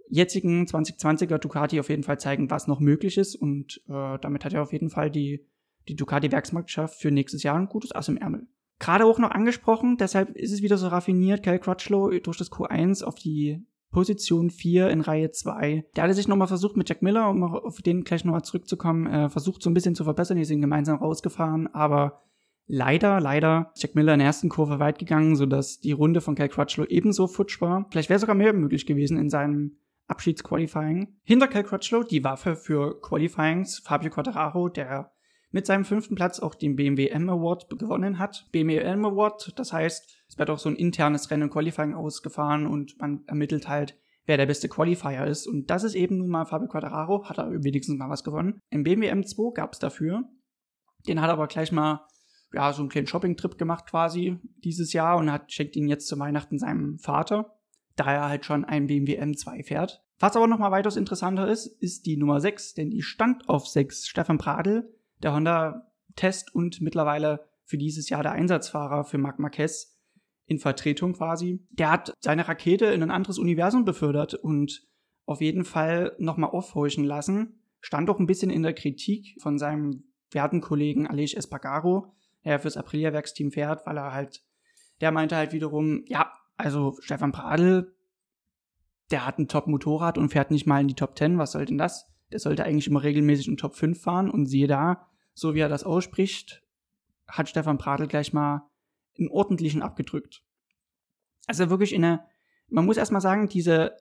jetzigen 0.08 0.64
2020er 0.64 1.38
Ducati 1.38 1.78
auf 1.78 1.90
jeden 1.90 2.02
Fall 2.02 2.18
zeigen, 2.18 2.50
was 2.50 2.66
noch 2.66 2.80
möglich 2.80 3.18
ist 3.18 3.36
und 3.36 3.82
äh, 3.88 4.18
damit 4.18 4.44
hat 4.44 4.54
er 4.54 4.62
auf 4.62 4.72
jeden 4.72 4.90
Fall 4.90 5.10
die, 5.10 5.46
die 5.88 5.96
Ducati-Werksmannschaft 5.96 7.00
für 7.00 7.10
nächstes 7.10 7.42
Jahr 7.42 7.56
ein 7.56 7.68
gutes 7.68 7.92
Ass 7.92 8.08
im 8.08 8.16
Ärmel 8.16 8.46
gerade 8.80 9.04
auch 9.04 9.18
noch 9.20 9.30
angesprochen, 9.30 9.96
deshalb 9.98 10.30
ist 10.30 10.52
es 10.52 10.62
wieder 10.62 10.76
so 10.76 10.88
raffiniert, 10.88 11.44
Cal 11.44 11.60
Crutchlow 11.60 12.10
durch 12.18 12.38
das 12.38 12.50
Q1 12.50 13.04
auf 13.04 13.14
die 13.14 13.64
Position 13.92 14.50
4 14.50 14.90
in 14.90 15.00
Reihe 15.00 15.30
2. 15.30 15.84
Der 15.94 16.04
hatte 16.04 16.14
sich 16.14 16.28
nochmal 16.28 16.48
versucht 16.48 16.76
mit 16.76 16.88
Jack 16.88 17.02
Miller, 17.02 17.28
um 17.28 17.42
auf 17.42 17.82
den 17.82 18.04
gleich 18.04 18.24
nochmal 18.24 18.42
zurückzukommen, 18.42 19.06
äh, 19.06 19.28
versucht 19.28 19.62
so 19.62 19.70
ein 19.70 19.74
bisschen 19.74 19.94
zu 19.94 20.04
verbessern, 20.04 20.38
die 20.38 20.44
sind 20.44 20.60
gemeinsam 20.60 20.98
rausgefahren, 20.98 21.72
aber 21.74 22.22
leider, 22.66 23.20
leider 23.20 23.72
Jack 23.76 23.94
Miller 23.94 24.14
in 24.14 24.20
der 24.20 24.26
ersten 24.26 24.48
Kurve 24.48 24.78
weit 24.78 24.98
gegangen, 24.98 25.36
sodass 25.36 25.80
die 25.80 25.92
Runde 25.92 26.20
von 26.20 26.34
Cal 26.34 26.48
Crutchlow 26.48 26.86
ebenso 26.86 27.26
futsch 27.26 27.60
war. 27.60 27.86
Vielleicht 27.90 28.08
wäre 28.08 28.20
sogar 28.20 28.36
mehr 28.36 28.52
möglich 28.52 28.86
gewesen 28.86 29.18
in 29.18 29.28
seinem 29.28 29.76
Abschiedsqualifying. 30.06 31.16
Hinter 31.24 31.48
Cal 31.48 31.64
Crutchlow 31.64 32.04
die 32.04 32.24
Waffe 32.24 32.56
für 32.56 33.00
Qualifyings, 33.00 33.80
Fabio 33.80 34.10
Quattararo, 34.10 34.68
der 34.68 35.12
mit 35.50 35.66
seinem 35.66 35.84
fünften 35.84 36.14
Platz 36.14 36.40
auch 36.40 36.54
den 36.54 36.76
BMW 36.76 37.08
M 37.08 37.28
Award 37.28 37.68
gewonnen 37.78 38.18
hat. 38.18 38.46
BMW 38.52 38.78
M 38.78 39.04
Award, 39.04 39.52
das 39.56 39.72
heißt, 39.72 40.24
es 40.28 40.38
wird 40.38 40.50
auch 40.50 40.58
so 40.58 40.68
ein 40.68 40.76
internes 40.76 41.30
Rennen 41.30 41.50
Qualifying 41.50 41.94
ausgefahren 41.94 42.66
und 42.66 42.98
man 42.98 43.24
ermittelt 43.26 43.68
halt, 43.68 43.98
wer 44.26 44.36
der 44.36 44.46
beste 44.46 44.68
Qualifier 44.68 45.26
ist. 45.26 45.46
Und 45.46 45.70
das 45.70 45.82
ist 45.82 45.94
eben 45.94 46.18
nun 46.18 46.28
mal 46.28 46.46
Fabio 46.46 46.68
Quattararo, 46.68 47.28
hat 47.28 47.38
er 47.38 47.50
wenigstens 47.64 47.98
mal 47.98 48.10
was 48.10 48.22
gewonnen. 48.22 48.60
Im 48.70 48.84
BMW 48.84 49.10
M2 49.10 49.54
gab 49.54 49.72
es 49.72 49.80
dafür. 49.80 50.22
Den 51.08 51.20
hat 51.20 51.30
er 51.30 51.34
aber 51.34 51.48
gleich 51.48 51.72
mal 51.72 52.06
ja, 52.52 52.72
so 52.72 52.82
einen 52.82 52.88
kleinen 52.88 53.06
Shopping-Trip 53.06 53.58
gemacht 53.58 53.86
quasi 53.88 54.38
dieses 54.64 54.92
Jahr 54.92 55.16
und 55.16 55.30
hat, 55.30 55.52
schenkt 55.52 55.76
ihn 55.76 55.88
jetzt 55.88 56.06
zu 56.08 56.18
Weihnachten 56.18 56.58
seinem 56.58 56.98
Vater, 56.98 57.56
da 57.96 58.12
er 58.12 58.28
halt 58.28 58.44
schon 58.44 58.64
einen 58.64 58.86
BMW 58.86 59.20
M2 59.20 59.64
fährt. 59.64 60.02
Was 60.18 60.36
aber 60.36 60.46
nochmal 60.46 60.70
weitaus 60.70 60.96
interessanter 60.96 61.48
ist, 61.48 61.66
ist 61.66 62.06
die 62.06 62.16
Nummer 62.16 62.40
6, 62.40 62.74
denn 62.74 62.90
die 62.90 63.02
stand 63.02 63.48
auf 63.48 63.66
6. 63.66 64.06
Stefan 64.06 64.38
Pradl 64.38 64.92
der 65.22 65.34
Honda-Test 65.34 66.54
und 66.54 66.80
mittlerweile 66.80 67.48
für 67.64 67.78
dieses 67.78 68.08
Jahr 68.08 68.22
der 68.22 68.32
Einsatzfahrer 68.32 69.04
für 69.04 69.18
Marc 69.18 69.38
Marquez 69.38 69.96
in 70.46 70.58
Vertretung 70.58 71.12
quasi. 71.12 71.64
Der 71.70 71.92
hat 71.92 72.12
seine 72.20 72.48
Rakete 72.48 72.86
in 72.86 73.02
ein 73.02 73.12
anderes 73.12 73.38
Universum 73.38 73.84
befördert 73.84 74.34
und 74.34 74.82
auf 75.24 75.40
jeden 75.40 75.64
Fall 75.64 76.16
nochmal 76.18 76.50
aufhorchen 76.50 77.04
lassen. 77.04 77.62
Stand 77.80 78.10
auch 78.10 78.18
ein 78.18 78.26
bisschen 78.26 78.50
in 78.50 78.64
der 78.64 78.74
Kritik 78.74 79.36
von 79.40 79.58
seinem 79.58 80.04
werten 80.32 80.60
Kollegen 80.60 81.06
Aleix 81.06 81.34
Espargaro, 81.34 82.12
der 82.44 82.58
fürs 82.58 82.76
Aprilia-Werksteam 82.76 83.52
fährt, 83.52 83.86
weil 83.86 83.96
er 83.96 84.12
halt, 84.12 84.42
der 85.00 85.12
meinte 85.12 85.36
halt 85.36 85.52
wiederum, 85.52 86.02
ja, 86.06 86.32
also 86.56 86.96
Stefan 87.00 87.32
Pradl, 87.32 87.94
der 89.10 89.26
hat 89.26 89.38
ein 89.38 89.48
Top-Motorrad 89.48 90.18
und 90.18 90.30
fährt 90.30 90.50
nicht 90.50 90.66
mal 90.66 90.80
in 90.80 90.88
die 90.88 90.94
Top 90.94 91.16
10, 91.16 91.38
was 91.38 91.52
soll 91.52 91.64
denn 91.64 91.78
das? 91.78 92.06
Der 92.32 92.38
sollte 92.38 92.64
eigentlich 92.64 92.86
immer 92.86 93.02
regelmäßig 93.02 93.48
in 93.48 93.56
Top 93.56 93.74
5 93.74 94.00
fahren 94.00 94.30
und 94.30 94.46
siehe 94.46 94.66
da, 94.66 95.09
so 95.34 95.54
wie 95.54 95.60
er 95.60 95.68
das 95.68 95.84
ausspricht, 95.84 96.62
hat 97.26 97.48
Stefan 97.48 97.78
Pradl 97.78 98.06
gleich 98.06 98.32
mal 98.32 98.68
einen 99.18 99.28
ordentlichen 99.28 99.82
abgedrückt. 99.82 100.42
Also 101.46 101.70
wirklich 101.70 101.92
in 101.92 102.04
eine, 102.04 102.26
man 102.68 102.86
muss 102.86 102.96
erstmal 102.96 103.20
sagen, 103.20 103.48
diese 103.48 103.96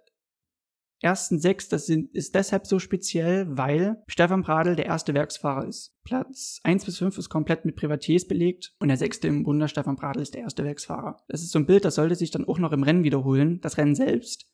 ersten 1.01 1.39
sechs, 1.39 1.69
das 1.69 1.85
sind, 1.85 2.13
ist 2.13 2.35
deshalb 2.35 2.67
so 2.67 2.77
speziell, 2.79 3.45
weil 3.57 4.03
Stefan 4.07 4.43
Pradl 4.43 4.75
der 4.75 4.85
erste 4.85 5.13
Werksfahrer 5.13 5.65
ist. 5.65 5.95
Platz 6.03 6.59
eins 6.63 6.85
bis 6.85 6.97
fünf 6.97 7.17
ist 7.17 7.29
komplett 7.29 7.65
mit 7.65 7.75
Privatiers 7.75 8.27
belegt 8.27 8.73
und 8.79 8.89
der 8.89 8.97
sechste 8.97 9.27
im 9.27 9.45
Wunder, 9.45 9.67
Stefan 9.67 9.95
Pradl, 9.95 10.21
ist 10.21 10.33
der 10.33 10.41
erste 10.41 10.63
Werksfahrer. 10.63 11.17
Das 11.27 11.41
ist 11.41 11.51
so 11.51 11.59
ein 11.59 11.65
Bild, 11.65 11.85
das 11.85 11.95
sollte 11.95 12.15
sich 12.15 12.31
dann 12.31 12.45
auch 12.45 12.59
noch 12.59 12.73
im 12.73 12.83
Rennen 12.83 13.03
wiederholen. 13.03 13.61
Das 13.61 13.77
Rennen 13.77 13.95
selbst, 13.95 14.45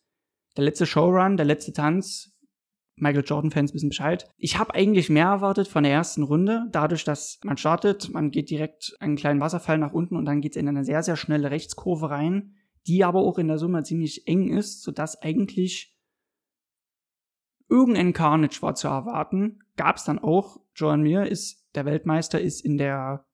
der 0.56 0.66
letzte 0.66 0.86
Showrun, 0.86 1.38
der 1.38 1.46
letzte 1.46 1.74
Tanz, 1.74 2.35
Michael 2.98 3.26
Jordan-Fans 3.26 3.74
wissen 3.74 3.90
Bescheid. 3.90 4.30
Ich 4.38 4.58
habe 4.58 4.74
eigentlich 4.74 5.10
mehr 5.10 5.28
erwartet 5.28 5.68
von 5.68 5.84
der 5.84 5.92
ersten 5.92 6.24
Runde, 6.24 6.68
dadurch, 6.72 7.04
dass 7.04 7.40
man 7.44 7.58
startet, 7.58 8.10
man 8.12 8.32
geht 8.32 8.50
direkt 8.50 8.96
einen 9.00 9.18
kleinen 9.18 9.42
Wasserfall 9.42 9.78
nach 9.78 9.94
unten 9.94 10.16
und 10.16 10.26
dann 10.26 10.42
geht 10.42 10.56
es 10.56 10.62
in 10.62 10.68
eine 10.68 10.86
sehr, 10.86 11.04
sehr 11.04 11.18
schnelle 11.18 11.52
Rechtskurve 11.52 12.10
rein, 12.10 12.56
die 12.88 13.04
aber 13.04 13.20
auch 13.20 13.38
in 13.38 13.48
der 13.48 13.58
Summe 13.58 13.84
ziemlich 13.84 14.28
eng 14.28 14.50
ist, 14.50 14.82
sodass 14.82 15.22
eigentlich 15.22 15.98
irgendein 17.70 18.14
Carnage 18.14 18.62
war 18.62 18.76
zu 18.76 18.88
erwarten. 18.88 19.60
Gab 19.76 19.98
es 19.98 20.04
dann 20.04 20.20
auch. 20.20 20.62
Joan 20.76 21.02
Mir 21.02 21.26
ist, 21.26 21.66
der 21.76 21.86
Weltmeister, 21.86 22.40
ist 22.40 22.62
in 22.62 22.78
der 22.78 23.26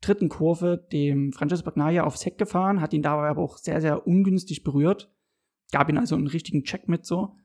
dritten 0.00 0.28
Kurve 0.28 0.86
dem 0.92 1.32
Francesco 1.32 1.64
Bagnaia 1.64 2.04
aufs 2.04 2.24
Heck 2.24 2.38
gefahren, 2.38 2.80
hat 2.80 2.92
ihn 2.92 3.02
dabei 3.02 3.28
aber 3.28 3.42
auch 3.42 3.56
sehr, 3.56 3.80
sehr 3.80 4.06
ungünstig 4.06 4.62
berührt. 4.62 5.12
Gab 5.72 5.88
ihn 5.88 5.98
also 5.98 6.14
einen 6.14 6.28
richtigen 6.28 6.64
Check 6.64 6.88
mit 6.88 7.04
so. 7.04 7.36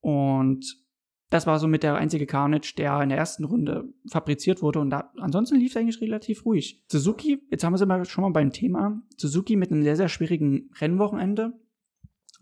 Und 0.00 0.87
das 1.30 1.46
war 1.46 1.58
so 1.58 1.68
mit 1.68 1.82
der 1.82 1.96
einzige 1.96 2.26
Carnage, 2.26 2.74
der 2.76 3.02
in 3.02 3.10
der 3.10 3.18
ersten 3.18 3.44
Runde 3.44 3.92
fabriziert 4.10 4.62
wurde. 4.62 4.80
Und 4.80 4.90
da, 4.90 5.12
ansonsten 5.18 5.56
lief 5.56 5.72
es 5.72 5.76
eigentlich 5.76 6.00
relativ 6.00 6.46
ruhig. 6.46 6.82
Suzuki, 6.88 7.42
jetzt 7.50 7.64
haben 7.64 7.72
wir 7.72 7.80
es 7.80 7.86
mal 7.86 8.04
schon 8.06 8.22
mal 8.22 8.30
beim 8.30 8.52
Thema. 8.52 9.02
Suzuki 9.16 9.56
mit 9.56 9.70
einem 9.70 9.82
sehr, 9.82 9.96
sehr 9.96 10.08
schwierigen 10.08 10.70
Rennwochenende. 10.80 11.52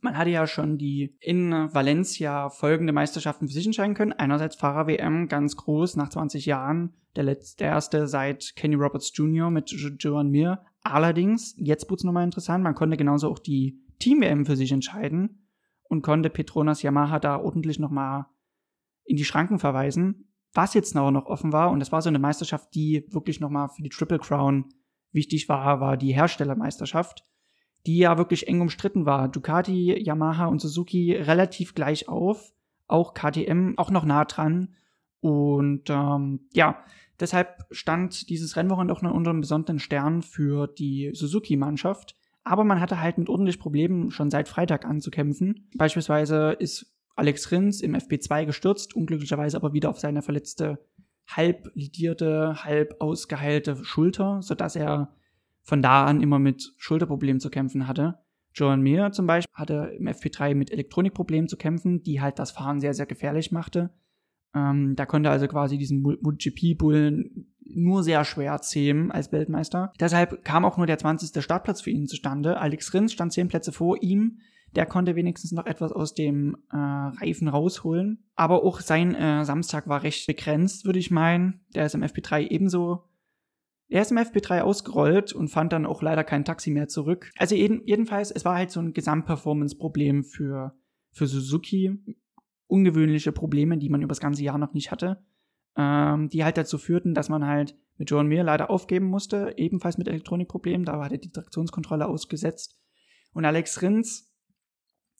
Man 0.02 0.16
hatte 0.16 0.31
ja 0.31 0.47
schon 0.47 0.78
die 0.78 1.16
in 1.21 1.50
Valencia 1.50 2.49
folgende 2.50 2.93
Meisterschaften 2.93 3.49
für 3.49 3.55
sich 3.55 3.66
entscheiden 3.66 3.95
können. 3.95 4.12
Einerseits 4.12 4.55
Fahrer-WM 4.55 5.26
ganz 5.26 5.57
groß 5.57 5.97
nach 5.97 6.11
20 6.11 6.47
Jahren. 6.47 6.93
Der, 7.16 7.25
letzte, 7.25 7.64
der 7.64 7.69
erste 7.73 8.07
seit 8.07 8.55
Kenny 8.57 8.76
Roberts 8.76 9.11
Jr. 9.14 9.50
mit 9.50 9.71
Joan 9.71 10.31
Mir. 10.31 10.62
Allerdings, 10.83 11.57
jetzt 11.59 11.90
wurde 11.90 12.00
es 12.00 12.05
nochmal 12.05 12.25
interessant, 12.25 12.62
man 12.62 12.75
konnte 12.75 12.97
genauso 12.97 13.28
auch 13.28 13.40
die 13.40 13.81
Team-WM 13.99 14.47
für 14.47 14.55
sich 14.55 14.71
entscheiden 14.71 15.49
und 15.88 16.02
konnte 16.02 16.31
Petronas 16.31 16.83
Yamaha 16.83 17.19
da 17.19 17.40
ordentlich 17.40 17.78
nochmal 17.81 18.26
in 19.06 19.16
die 19.16 19.25
Schranken 19.25 19.58
verweisen. 19.58 20.28
Was 20.52 20.75
jetzt 20.75 20.96
aber 20.96 21.10
noch 21.10 21.26
offen 21.26 21.52
war, 21.52 21.70
und 21.70 21.80
das 21.80 21.92
war 21.92 22.02
so 22.02 22.08
eine 22.08 22.18
Meisterschaft, 22.18 22.75
die 22.75 23.06
wirklich 23.10 23.40
nochmal 23.40 23.68
für 23.68 23.82
die 23.82 23.90
Triple 23.90 24.18
Crown 24.18 24.66
wichtig 25.12 25.48
war, 25.48 25.80
war 25.80 25.96
die 25.96 26.14
Herstellermeisterschaft, 26.14 27.25
die 27.86 27.98
ja 27.98 28.18
wirklich 28.18 28.48
eng 28.48 28.60
umstritten 28.60 29.06
war. 29.06 29.28
Ducati, 29.28 30.02
Yamaha 30.02 30.46
und 30.46 30.60
Suzuki 30.60 31.12
relativ 31.12 31.75
gleich 31.75 32.08
auf, 32.08 32.52
auch 32.86 33.14
KTM 33.14 33.75
auch 33.76 33.90
noch 33.90 34.04
nah 34.04 34.25
dran. 34.25 34.75
Und 35.20 35.90
ähm, 35.90 36.48
ja, 36.52 36.82
deshalb 37.20 37.66
stand 37.70 38.30
dieses 38.30 38.56
Rennwochenende 38.56 38.94
auch 38.94 39.02
noch 39.02 39.14
unter 39.14 39.30
einem 39.30 39.40
besonderen 39.40 39.78
Stern 39.78 40.22
für 40.22 40.66
die 40.66 41.10
Suzuki-Mannschaft. 41.12 42.16
Aber 42.44 42.64
man 42.64 42.80
hatte 42.80 43.00
halt 43.00 43.18
mit 43.18 43.28
ordentlich 43.28 43.58
Problemen 43.58 44.10
schon 44.10 44.30
seit 44.30 44.48
Freitag 44.48 44.84
anzukämpfen. 44.84 45.68
Beispielsweise 45.76 46.52
ist 46.58 46.95
Alex 47.16 47.50
Rins 47.50 47.80
im 47.80 47.94
FP2 47.94 48.46
gestürzt, 48.46 48.94
unglücklicherweise 48.94 49.56
aber 49.56 49.73
wieder 49.73 49.90
auf 49.90 49.99
seine 49.99 50.23
verletzte, 50.23 50.78
halb 51.26 51.70
lidierte, 51.75 52.62
halb 52.62 52.96
ausgeheilte 53.00 53.85
Schulter, 53.85 54.42
sodass 54.42 54.76
er 54.76 55.14
von 55.62 55.82
da 55.82 56.04
an 56.04 56.23
immer 56.23 56.38
mit 56.38 56.75
Schulterproblemen 56.76 57.40
zu 57.40 57.50
kämpfen 57.50 57.88
hatte. 57.88 58.18
Joan 58.54 58.80
Mir 58.80 59.11
zum 59.12 59.26
Beispiel 59.26 59.52
hatte 59.54 59.92
im 59.99 60.06
FP3 60.06 60.54
mit 60.54 60.70
Elektronikproblemen 60.70 61.49
zu 61.49 61.56
kämpfen, 61.56 62.02
die 62.02 62.20
halt 62.20 62.38
das 62.38 62.52
Fahren 62.52 62.80
sehr, 62.80 62.94
sehr 62.94 63.06
gefährlich 63.06 63.50
machte. 63.50 63.90
Ähm, 64.54 64.94
da 64.96 65.04
konnte 65.04 65.30
also 65.30 65.49
quasi 65.49 65.76
diesen 65.76 66.00
MotoGP-Bullen 66.00 67.52
nur 67.61 68.02
sehr 68.02 68.25
schwer 68.25 68.61
zähmen 68.62 69.11
als 69.11 69.32
Weltmeister. 69.32 69.92
Deshalb 70.00 70.44
kam 70.44 70.64
auch 70.64 70.76
nur 70.76 70.87
der 70.87 70.99
20. 70.99 71.42
Startplatz 71.42 71.80
für 71.80 71.90
ihn 71.90 72.06
zustande. 72.06 72.58
Alex 72.58 72.94
Rins 72.94 73.12
stand 73.12 73.32
zehn 73.32 73.49
Plätze 73.49 73.73
vor 73.73 74.02
ihm. 74.02 74.38
Der 74.76 74.85
konnte 74.85 75.16
wenigstens 75.16 75.52
noch 75.52 75.64
etwas 75.64 75.90
aus 75.90 76.12
dem 76.12 76.54
äh, 76.71 76.76
Reifen 76.76 77.49
rausholen. 77.49 78.28
Aber 78.35 78.62
auch 78.62 78.80
sein 78.80 79.14
äh, 79.14 79.45
Samstag 79.45 79.88
war 79.88 80.02
recht 80.02 80.26
begrenzt, 80.26 80.85
würde 80.85 80.99
ich 80.99 81.11
meinen. 81.11 81.64
Der 81.75 81.87
ist 81.87 81.95
im 81.95 82.02
FP3 82.02 82.50
ebenso. 82.50 83.09
Er 83.88 84.02
ist 84.02 84.11
im 84.11 84.18
FP3 84.18 84.61
ausgerollt 84.61 85.33
und 85.33 85.49
fand 85.49 85.73
dann 85.73 85.87
auch 85.87 86.02
leider 86.02 86.25
kein 86.25 86.45
Taxi 86.45 86.71
mehr 86.71 86.88
zurück. 86.88 87.30
Also 87.38 87.54
jeden, 87.54 87.87
jedenfalls, 87.87 88.30
es 88.30 88.45
war 88.45 88.56
halt 88.56 88.71
so 88.71 88.80
ein 88.80 88.92
Gesamtperformance-Problem 88.92 90.25
für, 90.25 90.76
für 91.12 91.26
Suzuki. 91.26 91.99
Ungewöhnliche 92.66 93.33
Probleme, 93.33 93.78
die 93.78 93.88
man 93.88 94.02
über 94.02 94.09
das 94.09 94.21
ganze 94.21 94.42
Jahr 94.42 94.59
noch 94.59 94.75
nicht 94.75 94.90
hatte. 94.90 95.25
Ähm, 95.76 96.28
die 96.28 96.45
halt 96.45 96.59
dazu 96.59 96.76
führten, 96.76 97.14
dass 97.14 97.30
man 97.30 97.47
halt 97.47 97.78
mit 97.97 98.11
John 98.11 98.26
Mir 98.26 98.45
leider 98.45 98.68
aufgeben 98.68 99.06
musste, 99.06 99.54
ebenfalls 99.56 99.97
mit 99.97 100.09
Elektronikproblemen. 100.09 100.85
Da 100.85 100.99
war 100.99 101.09
die 101.09 101.30
Traktionskontrolle 101.30 102.06
ausgesetzt. 102.06 102.78
Und 103.33 103.45
Alex 103.45 103.80
Rins 103.83 104.25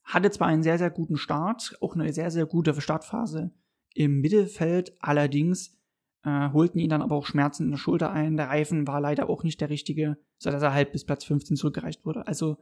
hatte 0.07 0.31
zwar 0.31 0.47
einen 0.47 0.63
sehr, 0.63 0.79
sehr 0.79 0.91
guten 0.91 1.17
Start, 1.17 1.77
auch 1.81 1.95
eine 1.95 2.13
sehr, 2.13 2.31
sehr 2.31 2.47
gute 2.47 2.81
Startphase 2.81 3.51
im 3.93 4.21
Mittelfeld, 4.21 4.95
allerdings 5.01 5.77
äh, 6.23 6.51
holten 6.53 6.79
ihn 6.79 6.91
dann 6.91 7.03
aber 7.03 7.17
auch 7.17 7.27
Schmerzen 7.27 7.65
in 7.65 7.71
der 7.73 7.79
Schulter 7.79 8.11
ein. 8.13 8.37
Der 8.37 8.49
Reifen 8.49 8.87
war 8.87 9.01
leider 9.01 9.29
auch 9.29 9.43
nicht 9.43 9.61
der 9.61 9.69
richtige, 9.69 10.17
sodass 10.39 10.63
er 10.63 10.73
halt 10.73 10.93
bis 10.93 11.05
Platz 11.05 11.25
15 11.25 11.57
zurückgereicht 11.57 12.05
wurde. 12.05 12.27
Also 12.27 12.57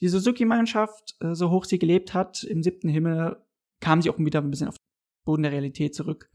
die 0.00 0.08
Suzuki-Mannschaft, 0.08 1.16
äh, 1.20 1.34
so 1.34 1.50
hoch 1.50 1.64
sie 1.64 1.78
gelebt 1.78 2.14
hat, 2.14 2.44
im 2.44 2.62
siebten 2.62 2.88
Himmel, 2.88 3.36
kam 3.80 4.00
sie 4.00 4.10
auch 4.10 4.18
wieder 4.18 4.40
ein 4.40 4.50
bisschen 4.50 4.68
auf 4.68 4.76
den 4.76 5.24
Boden 5.24 5.42
der 5.42 5.52
Realität 5.52 5.94
zurück. 5.94 6.30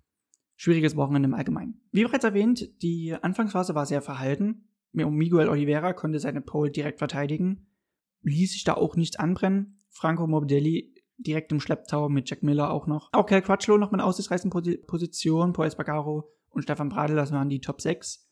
Schwieriges 0.56 0.96
Wochenende 0.96 1.28
im 1.28 1.34
Allgemeinen. 1.34 1.82
Wie 1.92 2.04
bereits 2.04 2.24
erwähnt, 2.24 2.82
die 2.82 3.14
Anfangsphase 3.14 3.76
war 3.76 3.86
sehr 3.86 4.02
verhalten. 4.02 4.70
Miguel 4.92 5.50
Oliveira 5.50 5.94
konnte 5.94 6.20
seine 6.20 6.42
Pole 6.42 6.72
direkt 6.72 6.98
verteidigen, 6.98 7.68
ließ 8.24 8.54
sich 8.54 8.64
da 8.64 8.74
auch 8.74 8.96
nichts 8.96 9.18
anbrennen. 9.18 9.77
Franco 9.98 10.28
Morbidelli 10.28 10.94
direkt 11.18 11.52
im 11.52 11.60
Schlepptau 11.60 12.08
mit 12.08 12.30
Jack 12.30 12.44
Miller 12.44 12.72
auch 12.72 12.86
noch. 12.86 13.10
Auch 13.14 13.26
Cal 13.26 13.42
Crutchlow 13.42 13.78
noch 13.78 13.92
mit 13.92 14.00
aussichtsreichenden 14.00 14.86
Position, 14.86 15.54
Paul 15.54 15.66
Espargaro 15.66 16.30
und 16.50 16.62
Stefan 16.62 16.90
Bradl, 16.90 17.16
das 17.16 17.32
waren 17.32 17.50
die 17.50 17.62
Top 17.62 17.82
6. 17.82 18.24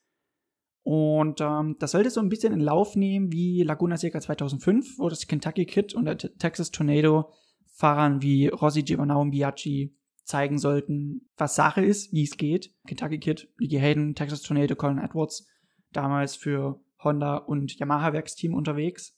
Und 0.84 1.42
ähm, 1.42 1.76
das 1.80 1.92
sollte 1.92 2.12
so 2.12 2.22
ein 2.22 2.30
bisschen 2.30 2.54
in 2.54 2.60
Lauf 2.60 2.96
nehmen 2.96 3.32
wie 3.32 3.64
Laguna 3.64 3.98
Seca 3.98 4.22
2005, 4.22 5.00
wo 5.00 5.10
das 5.10 5.26
Kentucky 5.26 5.66
Kid 5.66 5.96
und 5.96 6.06
der 6.06 6.18
Texas 6.18 6.70
Tornado 6.70 7.32
Fahrern 7.72 8.22
wie 8.22 8.48
Rossi, 8.48 8.84
Giovanau 8.84 9.22
und 9.22 9.32
Biaggi 9.32 9.98
zeigen 10.24 10.60
sollten, 10.60 11.28
was 11.38 11.56
Sache 11.56 11.84
ist, 11.84 12.14
wie 12.14 12.24
es 12.24 12.38
geht. 12.38 12.72
Kentucky 12.88 13.18
Kid, 13.18 13.50
Nicky 13.60 13.78
Hayden, 13.78 14.14
Texas 14.14 14.44
Tornado, 14.44 14.76
Colin 14.76 15.00
Edwards, 15.00 15.48
damals 15.92 16.36
für 16.36 16.80
Honda 17.04 17.38
und 17.38 17.78
Yamaha 17.80 18.14
Werksteam 18.14 18.54
unterwegs. 18.54 19.18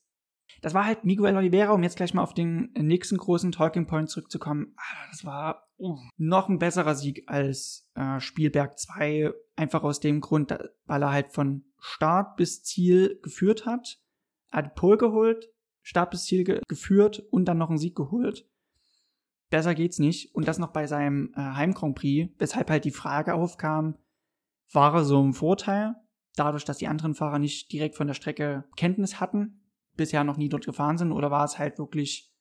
Das 0.62 0.74
war 0.74 0.86
halt 0.86 1.06
Miguel 1.06 1.36
Oliveira, 1.36 1.74
um 1.74 1.84
jetzt 1.84 1.98
gleich 1.98 2.14
mal 2.14 2.24
auf 2.24 2.34
den 2.34 2.72
nächsten 2.74 3.18
großen 3.18 3.52
Talking 3.52 3.86
Point 3.86 4.10
zurückzukommen. 4.10 4.74
Ah, 4.78 5.08
das 5.12 5.26
war 5.26 5.68
uh, 5.78 5.98
noch 6.18 6.50
ein 6.50 6.60
besserer 6.60 6.96
Sieg 6.96 7.24
als 7.28 7.90
äh, 7.96 8.20
Spielberg 8.20 8.78
2. 8.78 9.34
Einfach 9.56 9.84
aus 9.84 10.00
dem 10.00 10.22
Grund, 10.22 10.58
weil 10.86 11.04
er 11.04 11.12
halt 11.12 11.32
von 11.32 11.64
Start 11.80 12.38
bis 12.38 12.64
Ziel 12.64 13.20
geführt 13.22 13.66
hat. 13.66 14.00
Er 14.52 14.60
hat 14.60 14.76
Pole 14.76 14.98
geholt, 14.98 15.50
Start 15.82 16.12
bis 16.12 16.26
Ziel 16.26 16.44
ge 16.44 16.62
geführt 16.68 17.20
und 17.32 17.46
dann 17.46 17.58
noch 17.58 17.70
einen 17.70 17.78
Sieg 17.78 17.96
geholt. 17.96 18.48
Besser 19.50 19.76
geht's 19.76 20.00
nicht. 20.00 20.34
Und 20.36 20.48
das 20.48 20.60
noch 20.60 20.74
bei 20.74 20.88
seinem 20.88 21.32
äh, 21.36 21.40
Heim 21.40 21.74
Grand 21.74 21.96
Prix, 21.96 22.34
weshalb 22.40 22.70
halt 22.70 22.86
die 22.86 22.92
Frage 22.92 23.34
aufkam, 23.34 23.98
war 24.74 24.94
er 24.96 25.06
so 25.06 25.22
im 25.22 25.34
Vorteil, 25.34 25.96
dadurch, 26.36 26.66
dass 26.66 26.78
die 26.78 26.88
anderen 26.88 27.16
Fahrer 27.16 27.40
nicht 27.40 27.72
direkt 27.72 27.96
von 27.96 28.08
der 28.08 28.16
Strecke 28.16 28.66
Kenntnis 28.76 29.22
hatten 29.22 29.62
bisher 29.98 30.24
noch 30.24 30.38
nie 30.38 30.50
dort 30.50 30.66
gefahren 30.66 30.98
sind 30.98 31.12
oder 31.12 31.32
war 31.32 31.46
es 31.46 31.58
halt 31.58 31.78
wirklich 31.78 32.32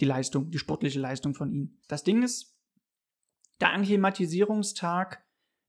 die 0.00 0.06
Leistung, 0.06 0.50
die 0.50 0.58
sportliche 0.58 0.98
Leistung 0.98 1.34
von 1.34 1.52
ihm. 1.52 1.78
Das 1.88 2.02
Ding 2.04 2.22
ist, 2.22 2.56
der 3.60 3.72
Anklimatisierungstag, 3.72 5.22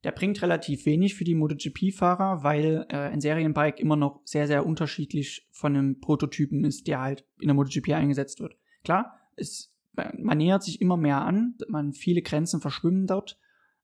der 0.03 0.11
bringt 0.11 0.41
relativ 0.41 0.85
wenig 0.85 1.15
für 1.15 1.25
die 1.25 1.35
MotoGP-Fahrer, 1.35 2.43
weil 2.43 2.85
äh, 2.89 2.95
ein 2.95 3.21
Serienbike 3.21 3.79
immer 3.79 3.95
noch 3.95 4.21
sehr, 4.25 4.47
sehr 4.47 4.65
unterschiedlich 4.65 5.47
von 5.51 5.75
einem 5.75 5.99
Prototypen 5.99 6.63
ist, 6.63 6.87
der 6.87 7.01
halt 7.01 7.25
in 7.39 7.47
der 7.47 7.55
MotoGP 7.55 7.89
eingesetzt 7.93 8.39
wird. 8.39 8.55
Klar, 8.83 9.19
es, 9.35 9.75
man 9.93 10.37
nähert 10.37 10.63
sich 10.63 10.81
immer 10.81 10.97
mehr 10.97 11.21
an, 11.21 11.55
man 11.67 11.93
viele 11.93 12.21
Grenzen 12.21 12.61
verschwimmen 12.61 13.05
dort. 13.05 13.37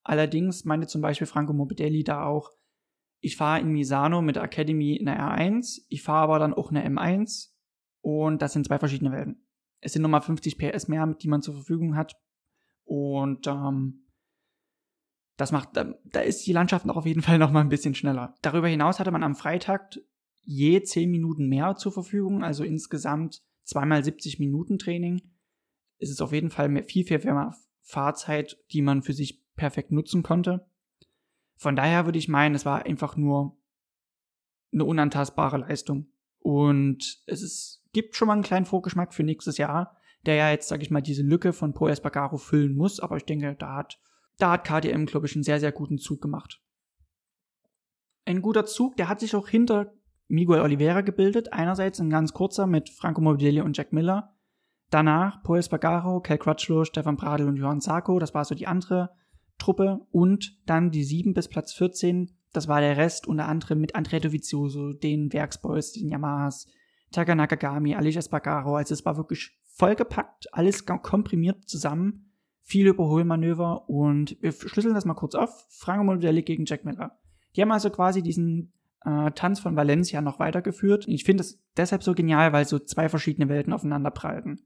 Allerdings 0.04 0.64
meinte 0.64 0.88
zum 0.88 1.02
Beispiel 1.02 1.28
Franco 1.28 1.54
Morbidelli 1.54 2.04
da 2.04 2.24
auch, 2.24 2.52
ich 3.20 3.36
fahre 3.36 3.60
in 3.60 3.72
Misano 3.72 4.22
mit 4.22 4.36
der 4.36 4.44
Academy 4.44 4.98
eine 5.00 5.20
R1, 5.20 5.82
ich 5.90 6.04
fahre 6.04 6.24
aber 6.24 6.40
dann 6.40 6.54
auch 6.54 6.70
eine 6.70 6.88
M1 6.88 7.50
und 8.02 8.42
das 8.42 8.54
sind 8.54 8.68
zwei 8.68 8.80
verschiedene 8.80 9.12
Welten. 9.12 9.48
Es 9.82 9.94
sind 9.94 10.02
nochmal 10.02 10.22
50 10.22 10.58
PS 10.58 10.88
mehr, 10.88 11.06
die 11.22 11.28
man 11.28 11.42
zur 11.42 11.56
Verfügung 11.56 11.96
hat 11.96 12.16
und 12.84 13.48
ähm, 13.48 14.08
das 15.38 15.52
macht, 15.52 15.78
da, 15.78 15.94
da 16.04 16.20
ist 16.22 16.46
die 16.48 16.54
Landschaft 16.54 16.86
noch 16.86 16.98
auf 16.98 17.06
jeden 17.06 17.22
Fall 17.24 17.38
nochmal 17.38 17.64
ein 17.64 17.70
bisschen 17.70 17.96
schneller. 17.96 18.36
Darüber 18.42 18.68
hinaus 18.68 19.00
hatte 19.00 19.12
man 19.12 19.24
am 19.24 19.36
Freitag 19.36 19.98
je 20.44 20.82
10 20.82 21.12
Minuten 21.12 21.48
mehr 21.48 21.76
zur 21.76 21.92
Verfügung, 21.92 22.44
also 22.44 22.64
insgesamt 22.64 23.44
zweimal 23.64 24.04
70 24.04 24.40
Minuten 24.40 24.78
Training. 24.80 25.22
Es 26.00 26.10
ist 26.10 26.22
auf 26.22 26.32
jeden 26.32 26.50
Fall 26.50 26.70
mehr, 26.70 26.84
viel, 26.84 27.06
viel 27.06 27.20
mehr 27.20 27.56
Fahrzeit, 27.82 28.58
die 28.72 28.82
man 28.82 29.02
für 29.02 29.14
sich 29.14 29.44
perfekt 29.56 29.92
nutzen 29.92 30.24
konnte. 30.24 30.70
Von 31.58 31.76
daher 31.76 32.06
würde 32.06 32.20
ich 32.20 32.28
meinen, 32.28 32.56
es 32.56 32.66
war 32.66 32.86
einfach 32.86 33.18
nur 33.18 33.58
eine 34.72 34.86
unantastbare 34.86 35.58
Leistung. 35.58 36.08
Und 36.40 37.24
es 37.26 37.42
ist, 37.42 37.84
gibt 37.94 38.16
schon 38.16 38.28
mal 38.28 38.36
einen 38.36 38.44
kleinen 38.44 38.66
Vorgeschmack 38.66 39.14
für 39.14 39.24
nächstes 39.24 39.58
Jahr. 39.58 39.98
der 40.26 40.36
ja 40.36 40.50
jetzt, 40.50 40.68
sag 40.68 40.82
ich 40.82 40.92
mal, 40.92 41.02
diese 41.02 41.22
Lücke 41.22 41.54
von 41.54 41.74
Pro 41.74 41.88
Espargaro 41.88 42.38
füllen 42.38 42.76
muss. 42.76 43.00
Aber 43.00 43.18
ich 43.18 43.24
denke, 43.24 43.56
da 43.58 43.76
hat, 43.76 44.00
da 44.38 44.52
hat 44.52 44.66
KTM, 44.66 45.06
glaube 45.06 45.26
ich, 45.26 45.36
einen 45.36 45.44
sehr, 45.44 45.60
sehr 45.60 45.72
guten 45.72 46.00
Zug 46.00 46.22
gemacht. 46.22 46.62
Ein 48.26 48.42
guter 48.42 48.66
Zug, 48.66 48.98
der 48.98 49.08
hat 49.08 49.22
sich 49.22 49.36
auch 49.36 49.48
hinter 49.48 49.94
Miguel 50.28 50.60
Oliveira 50.60 51.02
gebildet. 51.02 51.54
Einerseits 51.54 52.00
ein 52.00 52.10
ganz 52.10 52.34
kurzer 52.34 52.68
mit 52.68 52.90
Franco 52.90 53.22
Morbidelli 53.22 53.62
und 53.62 53.78
Jack 53.78 53.94
Miller. 53.94 54.36
Danach 54.90 55.44
Paul 55.44 55.60
Espargaro, 55.60 56.20
Cal 56.20 56.38
Crutchlow, 56.38 56.84
Stefan 56.84 57.16
Pradl 57.16 57.48
und 57.48 57.56
Johann 57.56 57.80
Sarko. 57.80 58.20
Das 58.20 58.34
war 58.34 58.44
so 58.44 58.56
die 58.56 58.68
andere 58.68 59.12
Truppe. 59.58 60.06
Und 60.12 60.58
dann 60.66 60.92
die 60.92 61.04
7 61.04 61.34
bis 61.34 61.48
Platz 61.48 61.74
14. 61.74 62.32
Das 62.54 62.68
war 62.68 62.82
der 62.82 62.98
Rest, 62.98 63.28
unter 63.28 63.48
anderem 63.48 63.80
mit 63.80 63.96
Andrea 63.96 64.20
Dovizioso, 64.20 64.94
den 64.94 65.32
Werksboys, 65.34 65.92
den 65.94 66.10
Yamahas, 66.10 66.68
Taka 67.12 67.36
Nakagami, 67.36 67.96
Alicia 67.96 68.20
Espargaro. 68.20 68.76
Also 68.76 68.94
es 68.94 69.06
war 69.06 69.18
wirklich 69.18 69.58
vollgepackt, 69.66 70.54
alles 70.54 70.86
komprimiert 70.86 71.70
zusammen. 71.70 72.32
Viele 72.64 72.90
Überholmanöver 72.90 73.90
und 73.90 74.38
wir 74.42 74.52
schlüsseln 74.52 74.94
das 74.94 75.06
mal 75.06 75.14
kurz 75.14 75.36
auf. 75.36 75.66
Franco 75.70 76.04
Morbidelli 76.04 76.42
gegen 76.42 76.66
Jack 76.66 76.84
Miller. 76.84 77.18
Die 77.56 77.62
haben 77.62 77.72
also 77.72 77.90
quasi 77.90 78.22
diesen 78.22 78.74
äh, 79.06 79.32
Tanz 79.32 79.60
von 79.60 79.76
Valencia 79.76 80.22
noch 80.22 80.40
weitergeführt. 80.40 81.08
Ich 81.08 81.24
finde 81.24 81.42
es 81.42 81.62
deshalb 81.78 82.04
so 82.04 82.14
genial, 82.14 82.52
weil 82.52 82.66
so 82.66 82.80
zwei 82.80 83.08
verschiedene 83.08 83.48
Welten 83.48 83.72
aufeinander 83.72 84.12
prallten. 84.12 84.62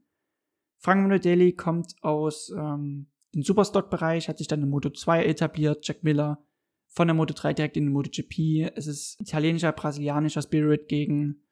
Frank 0.78 1.02
Monodelli 1.02 1.52
kommt 1.52 1.94
aus 2.02 2.52
ähm, 2.58 3.06
dem 3.34 3.42
Superstock-Bereich, 3.42 4.28
hat 4.28 4.38
sich 4.38 4.48
dann 4.48 4.62
in 4.62 4.68
Moto 4.68 4.90
2 4.90 5.24
etabliert, 5.24 5.86
Jack 5.86 6.02
Miller 6.02 6.44
von 6.88 7.08
der 7.08 7.14
Moto 7.14 7.34
3 7.34 7.54
direkt 7.54 7.76
in 7.76 7.86
die 7.86 7.92
MotoGP. 7.92 8.72
Es 8.76 8.86
ist 8.86 9.20
italienischer, 9.20 9.72
brasilianischer 9.72 10.42
Spirit 10.42 10.88
gegen 10.88 11.42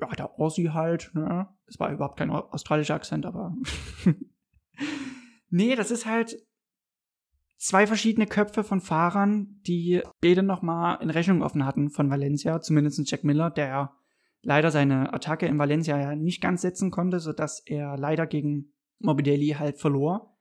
ja, 0.00 0.08
der 0.08 0.38
Aussie 0.38 0.70
halt, 0.70 1.10
ne? 1.14 1.48
Es 1.66 1.78
war 1.78 1.92
überhaupt 1.92 2.18
kein 2.18 2.30
australischer 2.30 2.94
Akzent, 2.94 3.26
aber 3.26 3.54
nee, 5.50 5.74
das 5.74 5.90
ist 5.90 6.06
halt 6.06 6.36
zwei 7.56 7.86
verschiedene 7.86 8.26
Köpfe 8.26 8.64
von 8.64 8.80
Fahrern, 8.80 9.60
die 9.66 10.02
beide 10.20 10.42
nochmal 10.42 11.02
in 11.02 11.10
Rechnung 11.10 11.42
offen 11.42 11.64
hatten 11.64 11.90
von 11.90 12.10
Valencia, 12.10 12.60
zumindest 12.60 13.10
Jack 13.10 13.24
Miller, 13.24 13.50
der 13.50 13.92
leider 14.42 14.70
seine 14.70 15.12
Attacke 15.12 15.46
in 15.46 15.58
Valencia 15.58 15.98
ja 15.98 16.16
nicht 16.16 16.40
ganz 16.42 16.62
setzen 16.62 16.90
konnte, 16.90 17.20
sodass 17.20 17.60
er 17.60 17.96
leider 17.96 18.26
gegen 18.26 18.72
Morbidelli 18.98 19.56
halt 19.58 19.78
verlor. 19.78 20.31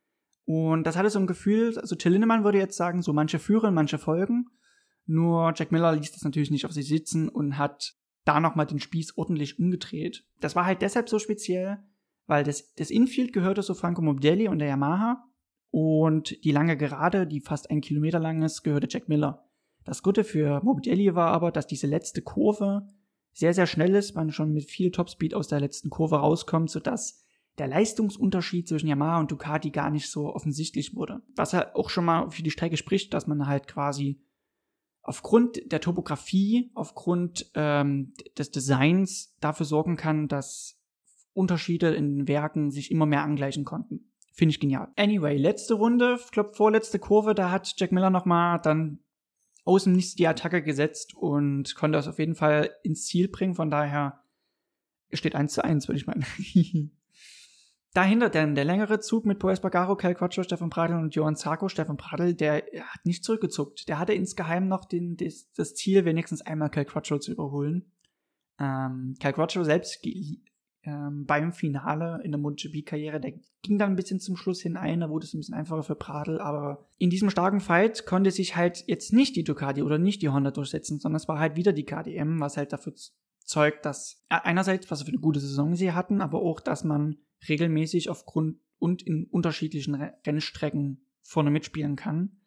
Und 0.46 0.86
das 0.86 0.98
hatte 0.98 1.10
so 1.10 1.20
ein 1.20 1.28
Gefühl, 1.28 1.78
also 1.78 1.96
Till 1.96 2.12
Lindemann 2.12 2.44
würde 2.44 2.58
jetzt 2.58 2.78
sagen, 2.78 3.02
so 3.02 3.14
manche 3.14 3.40
führen, 3.40 3.74
manche 3.74 3.98
folgen. 3.98 4.48
Nur 5.06 5.54
Jack 5.56 5.72
Miller 5.72 5.94
ließ 5.96 6.12
das 6.12 6.24
natürlich 6.24 6.52
nicht 6.52 6.66
auf 6.66 6.72
sich 6.72 6.88
sitzen 6.88 7.30
und 7.30 7.58
hat 7.58 7.96
da 8.26 8.40
nochmal 8.40 8.66
den 8.66 8.80
Spieß 8.80 9.18
ordentlich 9.18 9.60
umgedreht. 9.60 10.26
Das 10.40 10.56
war 10.56 10.66
halt 10.66 10.82
deshalb 10.82 11.10
so 11.10 11.20
speziell, 11.20 11.80
weil 12.28 12.44
das, 12.44 12.74
das 12.76 12.92
Infield 12.92 13.34
gehörte 13.34 13.62
so 13.64 13.74
Franco 13.74 14.02
Morbidelli 14.02 14.48
und 14.48 14.60
der 14.60 14.70
Yamaha 14.70 15.24
und 15.72 16.44
die 16.44 16.52
lange 16.52 16.78
Gerade, 16.78 17.26
die 17.26 17.42
fast 17.42 17.70
ein 17.72 17.82
Kilometer 17.82 18.20
lang 18.20 18.44
ist, 18.44 18.64
gehörte 18.64 18.88
Jack 18.90 19.10
Miller. 19.10 19.48
Das 19.84 20.04
Gute 20.04 20.24
für 20.24 20.62
Morbidelli 20.64 21.16
war 21.16 21.32
aber, 21.32 21.52
dass 21.52 21.66
diese 21.66 21.88
letzte 21.88 22.22
Kurve 22.22 22.88
sehr, 23.34 23.54
sehr 23.54 23.66
schnell 23.66 23.96
ist, 23.96 24.16
man 24.16 24.32
schon 24.32 24.52
mit 24.52 24.70
viel 24.70 24.92
Topspeed 24.92 25.34
aus 25.34 25.48
der 25.48 25.60
letzten 25.60 25.90
Kurve 25.90 26.18
rauskommt, 26.18 26.70
sodass 26.70 27.24
der 27.58 27.68
Leistungsunterschied 27.68 28.68
zwischen 28.68 28.88
Yamaha 28.88 29.20
und 29.20 29.32
Ducati 29.32 29.72
gar 29.72 29.90
nicht 29.90 30.10
so 30.10 30.34
offensichtlich 30.34 30.96
wurde. 30.96 31.22
Was 31.36 31.54
halt 31.54 31.76
auch 31.76 31.90
schon 31.90 32.06
mal 32.06 32.30
für 32.30 32.44
die 32.44 32.52
Strecke 32.52 32.78
spricht, 32.78 33.14
dass 33.14 33.28
man 33.28 33.48
halt 33.48 33.68
quasi 33.68 34.22
aufgrund 35.04 35.72
der 35.72 35.82
Topografie, 35.82 36.72
aufgrund 36.74 37.52
ähm, 37.56 38.14
des 38.38 38.52
Designs 38.52 39.36
dafür 39.40 39.66
sorgen 39.66 39.98
kann, 39.98 40.28
dass 40.28 40.80
Unterschiede 41.34 41.94
in 41.94 42.18
den 42.18 42.28
Werken 42.28 42.72
sich 42.72 42.92
immer 42.92 43.06
mehr 43.06 43.24
angleichen 43.24 43.66
konnten. 43.66 44.12
Finde 44.34 44.52
ich 44.54 44.60
genial. 44.60 44.90
Anyway, 44.96 45.38
letzte 45.38 45.74
Runde, 45.74 46.18
ich 46.24 46.32
glaube 46.32 46.54
vorletzte 46.54 47.00
Kurve, 47.00 47.36
da 47.36 47.52
hat 47.52 47.74
Jack 47.78 47.92
Miller 47.92 48.10
nochmal 48.10 48.60
dann 48.62 49.00
außen 49.66 49.92
nicht 49.94 50.20
die 50.20 50.28
Attacke 50.28 50.64
gesetzt 50.64 51.14
und 51.16 51.76
konnte 51.76 51.98
das 51.98 52.08
auf 52.08 52.20
jeden 52.20 52.36
Fall 52.36 52.72
ins 52.84 53.06
Ziel 53.06 53.28
bringen. 53.28 53.56
Von 53.56 53.70
daher 53.70 54.24
steht 55.12 55.36
1 55.36 55.54
zu 55.54 55.64
1, 55.64 55.88
würde 55.88 55.98
ich 55.98 56.08
meinen. 56.08 56.26
Dahinter 57.94 58.30
dann 58.30 58.56
der 58.56 58.64
längere 58.64 59.02
Zug 59.02 59.26
mit 59.26 59.40
Poes 59.40 59.60
Bagaro, 59.60 59.98
Cal 59.98 60.16
Quattro, 60.16 60.44
Stefan 60.44 60.70
Pradl 60.70 60.96
und 60.96 61.14
Johann 61.14 61.36
Zarko. 61.36 61.68
Stefan 61.68 61.98
Pradl, 61.98 62.34
der 62.34 62.64
hat 62.84 63.06
nicht 63.06 63.24
zurückgezuckt. 63.24 63.90
Der 63.90 64.00
hatte 64.00 64.14
insgeheim 64.14 64.70
noch 64.70 64.86
den, 64.86 65.18
das, 65.18 65.52
das 65.54 65.76
Ziel, 65.76 66.06
wenigstens 66.06 66.42
einmal 66.42 66.70
Cal 66.70 66.86
Quattro 66.86 67.20
zu 67.20 67.34
überholen. 67.34 67.92
Ähm, 68.60 69.16
Cal 69.20 69.34
Quattro 69.34 69.64
selbst 69.66 70.02
ähm, 70.84 71.26
beim 71.26 71.52
Finale 71.52 72.22
in 72.24 72.32
der 72.32 72.40
MotoGP-Karriere. 72.40 73.20
Der 73.20 73.34
ging 73.62 73.78
dann 73.78 73.92
ein 73.92 73.96
bisschen 73.96 74.20
zum 74.20 74.38
Schluss 74.38 74.62
hin 74.62 74.78
ein, 74.78 75.02
da 75.02 75.10
wurde 75.10 75.26
es 75.26 75.34
ein 75.34 75.40
bisschen 75.40 75.56
einfacher 75.56 75.84
für 75.84 75.96
Pradl, 75.96 76.40
aber 76.40 76.88
in 76.98 77.10
diesem 77.10 77.30
starken 77.30 77.60
Fight 77.60 78.06
konnte 78.06 78.32
sich 78.32 78.56
halt 78.56 78.84
jetzt 78.88 79.14
nicht 79.14 79.36
die 79.36 79.44
Ducati 79.44 79.84
oder 79.84 79.98
nicht 79.98 80.22
die 80.22 80.30
Honda 80.30 80.52
durchsetzen, 80.52 81.00
sondern 81.00 81.18
es 81.18 81.28
war 81.28 81.40
halt 81.40 81.56
wieder 81.56 81.74
die 81.74 81.86
KDM, 81.86 82.40
was 82.40 82.58
halt 82.58 82.74
dafür 82.74 82.94
zeugt, 83.44 83.86
dass 83.86 84.24
einerseits, 84.30 84.90
was 84.90 85.04
für 85.04 85.10
eine 85.10 85.20
gute 85.20 85.40
Saison 85.40 85.76
sie 85.76 85.92
hatten, 85.92 86.22
aber 86.22 86.42
auch, 86.42 86.62
dass 86.62 86.84
man 86.84 87.18
regelmäßig 87.48 88.10
aufgrund 88.10 88.60
und 88.78 89.02
in 89.02 89.26
unterschiedlichen 89.26 89.96
Rennstrecken 89.96 91.06
vorne 91.22 91.52
mitspielen 91.52 91.96
kann. 91.96 92.42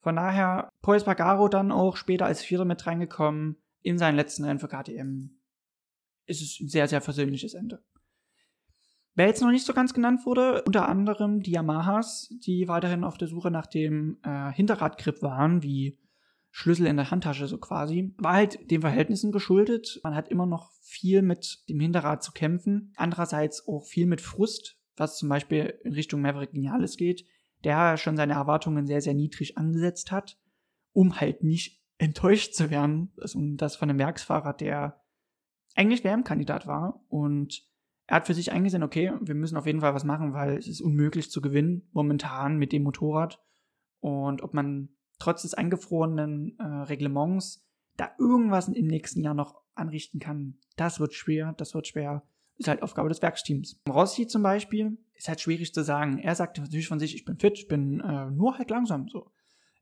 Von 0.00 0.16
daher, 0.16 0.68
Paul 0.82 1.00
Pagaro 1.00 1.48
dann 1.48 1.72
auch 1.72 1.96
später 1.96 2.26
als 2.26 2.42
Vierter 2.42 2.64
mit 2.64 2.86
reingekommen 2.86 3.56
in 3.82 3.98
seinen 3.98 4.16
letzten 4.16 4.44
Rennen 4.44 4.58
für 4.58 4.68
KTM 4.68 5.30
ist 6.26 6.42
es 6.42 6.60
ein 6.60 6.68
sehr, 6.68 6.88
sehr 6.88 7.00
versöhnliches 7.00 7.54
Ende. 7.54 7.82
Wer 9.14 9.26
jetzt 9.26 9.42
noch 9.42 9.50
nicht 9.50 9.64
so 9.64 9.72
ganz 9.72 9.94
genannt 9.94 10.26
wurde, 10.26 10.62
unter 10.64 10.88
anderem 10.88 11.40
die 11.40 11.52
Yamahas, 11.52 12.34
die 12.44 12.66
weiterhin 12.66 13.04
auf 13.04 13.16
der 13.16 13.28
Suche 13.28 13.50
nach 13.50 13.66
dem 13.66 14.18
äh, 14.24 14.52
Hinterradgrip 14.52 15.22
waren, 15.22 15.62
wie 15.62 15.98
Schlüssel 16.56 16.86
in 16.86 16.96
der 16.96 17.10
Handtasche 17.10 17.48
so 17.48 17.58
quasi, 17.58 18.14
war 18.16 18.34
halt 18.34 18.70
den 18.70 18.80
Verhältnissen 18.80 19.32
geschuldet. 19.32 19.98
Man 20.04 20.14
hat 20.14 20.28
immer 20.28 20.46
noch 20.46 20.70
viel 20.82 21.20
mit 21.20 21.68
dem 21.68 21.80
Hinterrad 21.80 22.22
zu 22.22 22.30
kämpfen. 22.30 22.92
Andererseits 22.94 23.66
auch 23.66 23.84
viel 23.84 24.06
mit 24.06 24.20
Frust, 24.20 24.78
was 24.96 25.18
zum 25.18 25.28
Beispiel 25.28 25.76
in 25.82 25.94
Richtung 25.94 26.20
Maverick 26.20 26.52
Geniales 26.52 26.96
geht, 26.96 27.26
der 27.64 27.96
schon 27.96 28.16
seine 28.16 28.34
Erwartungen 28.34 28.86
sehr, 28.86 29.00
sehr 29.00 29.14
niedrig 29.14 29.58
angesetzt 29.58 30.12
hat, 30.12 30.38
um 30.92 31.20
halt 31.20 31.42
nicht 31.42 31.82
enttäuscht 31.98 32.54
zu 32.54 32.70
werden. 32.70 33.10
Also 33.20 33.40
das 33.56 33.74
von 33.74 33.90
einem 33.90 33.98
Werksfahrer, 33.98 34.52
der 34.52 35.02
eigentlich 35.74 36.04
WM-Kandidat 36.04 36.68
war 36.68 37.04
und 37.08 37.64
er 38.06 38.16
hat 38.16 38.28
für 38.28 38.34
sich 38.34 38.52
eingesehen, 38.52 38.84
okay, 38.84 39.10
wir 39.20 39.34
müssen 39.34 39.56
auf 39.56 39.66
jeden 39.66 39.80
Fall 39.80 39.94
was 39.94 40.04
machen, 40.04 40.34
weil 40.34 40.56
es 40.56 40.68
ist 40.68 40.82
unmöglich 40.82 41.32
zu 41.32 41.40
gewinnen 41.40 41.88
momentan 41.90 42.58
mit 42.58 42.70
dem 42.70 42.84
Motorrad 42.84 43.40
und 43.98 44.40
ob 44.40 44.54
man 44.54 44.90
trotz 45.18 45.42
des 45.42 45.54
eingefrorenen 45.54 46.58
äh, 46.58 46.64
Reglements 46.64 47.64
da 47.96 48.10
irgendwas 48.18 48.68
im 48.68 48.86
nächsten 48.86 49.22
Jahr 49.22 49.34
noch 49.34 49.62
anrichten 49.74 50.20
kann, 50.20 50.58
das 50.76 51.00
wird 51.00 51.14
schwer, 51.14 51.54
das 51.56 51.74
wird 51.74 51.86
schwer. 51.86 52.22
Ist 52.56 52.68
halt 52.68 52.82
Aufgabe 52.82 53.08
des 53.08 53.20
Werksteams. 53.20 53.80
Rossi 53.88 54.26
zum 54.28 54.42
Beispiel 54.42 54.98
ist 55.14 55.28
halt 55.28 55.40
schwierig 55.40 55.74
zu 55.74 55.82
sagen. 55.82 56.18
Er 56.18 56.34
sagt 56.34 56.58
natürlich 56.58 56.86
von 56.86 57.00
sich, 57.00 57.14
ich 57.16 57.24
bin 57.24 57.36
fit, 57.36 57.58
ich 57.58 57.66
bin 57.66 58.00
äh, 58.00 58.30
nur 58.30 58.58
halt 58.58 58.70
langsam 58.70 59.08
so. 59.08 59.30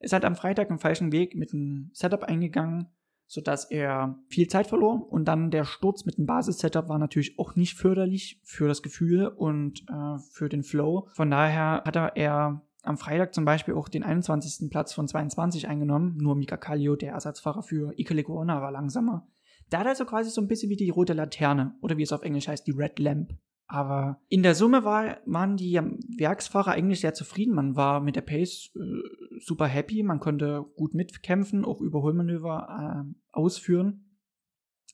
Ist 0.00 0.12
halt 0.12 0.24
am 0.24 0.36
Freitag 0.36 0.70
im 0.70 0.78
falschen 0.78 1.12
Weg 1.12 1.36
mit 1.36 1.52
einem 1.52 1.90
Setup 1.92 2.24
eingegangen, 2.24 2.88
sodass 3.26 3.70
er 3.70 4.18
viel 4.28 4.48
Zeit 4.48 4.66
verlor. 4.66 5.06
Und 5.12 5.26
dann 5.26 5.50
der 5.50 5.64
Sturz 5.64 6.06
mit 6.06 6.16
dem 6.16 6.26
Basis-Setup 6.26 6.88
war 6.88 6.98
natürlich 6.98 7.38
auch 7.38 7.56
nicht 7.56 7.76
förderlich 7.76 8.40
für 8.42 8.68
das 8.68 8.82
Gefühl 8.82 9.26
und 9.26 9.82
äh, 9.88 10.18
für 10.30 10.48
den 10.48 10.62
Flow. 10.62 11.08
Von 11.12 11.30
daher 11.30 11.82
hat 11.84 11.96
er 11.96 12.62
am 12.82 12.98
Freitag 12.98 13.34
zum 13.34 13.44
Beispiel 13.44 13.74
auch 13.74 13.88
den 13.88 14.02
21. 14.02 14.70
Platz 14.70 14.92
von 14.92 15.06
22 15.06 15.68
eingenommen. 15.68 16.16
Nur 16.18 16.34
Mika 16.34 16.56
Kallio, 16.56 16.96
der 16.96 17.12
Ersatzfahrer 17.12 17.62
für 17.62 17.92
Ike 17.98 18.14
Leguona, 18.14 18.60
war 18.60 18.72
langsamer. 18.72 19.28
Da 19.70 19.78
hat 19.78 19.86
er 19.86 19.94
so 19.94 20.04
quasi 20.04 20.30
so 20.30 20.40
ein 20.40 20.48
bisschen 20.48 20.68
wie 20.70 20.76
die 20.76 20.90
rote 20.90 21.12
Laterne 21.12 21.76
oder 21.80 21.96
wie 21.96 22.02
es 22.02 22.12
auf 22.12 22.22
Englisch 22.22 22.48
heißt, 22.48 22.66
die 22.66 22.72
Red 22.72 22.98
Lamp. 22.98 23.34
Aber 23.66 24.20
in 24.28 24.42
der 24.42 24.54
Summe 24.54 24.84
war, 24.84 25.18
waren 25.24 25.56
die 25.56 25.80
Werksfahrer 26.18 26.72
eigentlich 26.72 27.00
sehr 27.00 27.14
zufrieden. 27.14 27.54
Man 27.54 27.76
war 27.76 28.00
mit 28.00 28.16
der 28.16 28.20
Pace 28.22 28.70
äh, 28.74 29.38
super 29.40 29.66
happy, 29.66 30.02
man 30.02 30.20
konnte 30.20 30.64
gut 30.76 30.92
mitkämpfen, 30.92 31.64
auch 31.64 31.80
Überholmanöver 31.80 33.06
äh, 33.06 33.14
ausführen. 33.30 34.18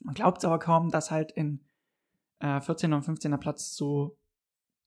Man 0.02 0.14
glaubt 0.14 0.38
es 0.38 0.44
aber 0.44 0.58
kaum, 0.58 0.90
dass 0.90 1.10
halt 1.10 1.32
in 1.32 1.64
äh, 2.40 2.60
14. 2.60 2.92
und 2.92 3.02
15. 3.02 3.38
Platz 3.40 3.74
so 3.74 4.17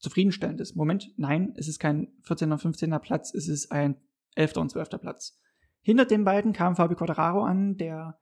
zufriedenstellend 0.01 0.59
ist. 0.59 0.75
Moment, 0.75 1.13
nein, 1.17 1.53
es 1.55 1.67
ist 1.67 1.79
kein 1.79 2.09
14. 2.23 2.51
und 2.51 2.59
15. 2.59 2.99
Platz, 3.01 3.33
es 3.33 3.47
ist 3.47 3.71
ein 3.71 3.95
11. 4.35 4.57
und 4.57 4.69
12. 4.69 4.89
Platz. 4.99 5.39
Hinter 5.81 6.05
den 6.05 6.25
beiden 6.25 6.53
kam 6.53 6.75
Fabio 6.75 6.97
Quadraro 6.97 7.43
an, 7.43 7.77
der 7.77 8.19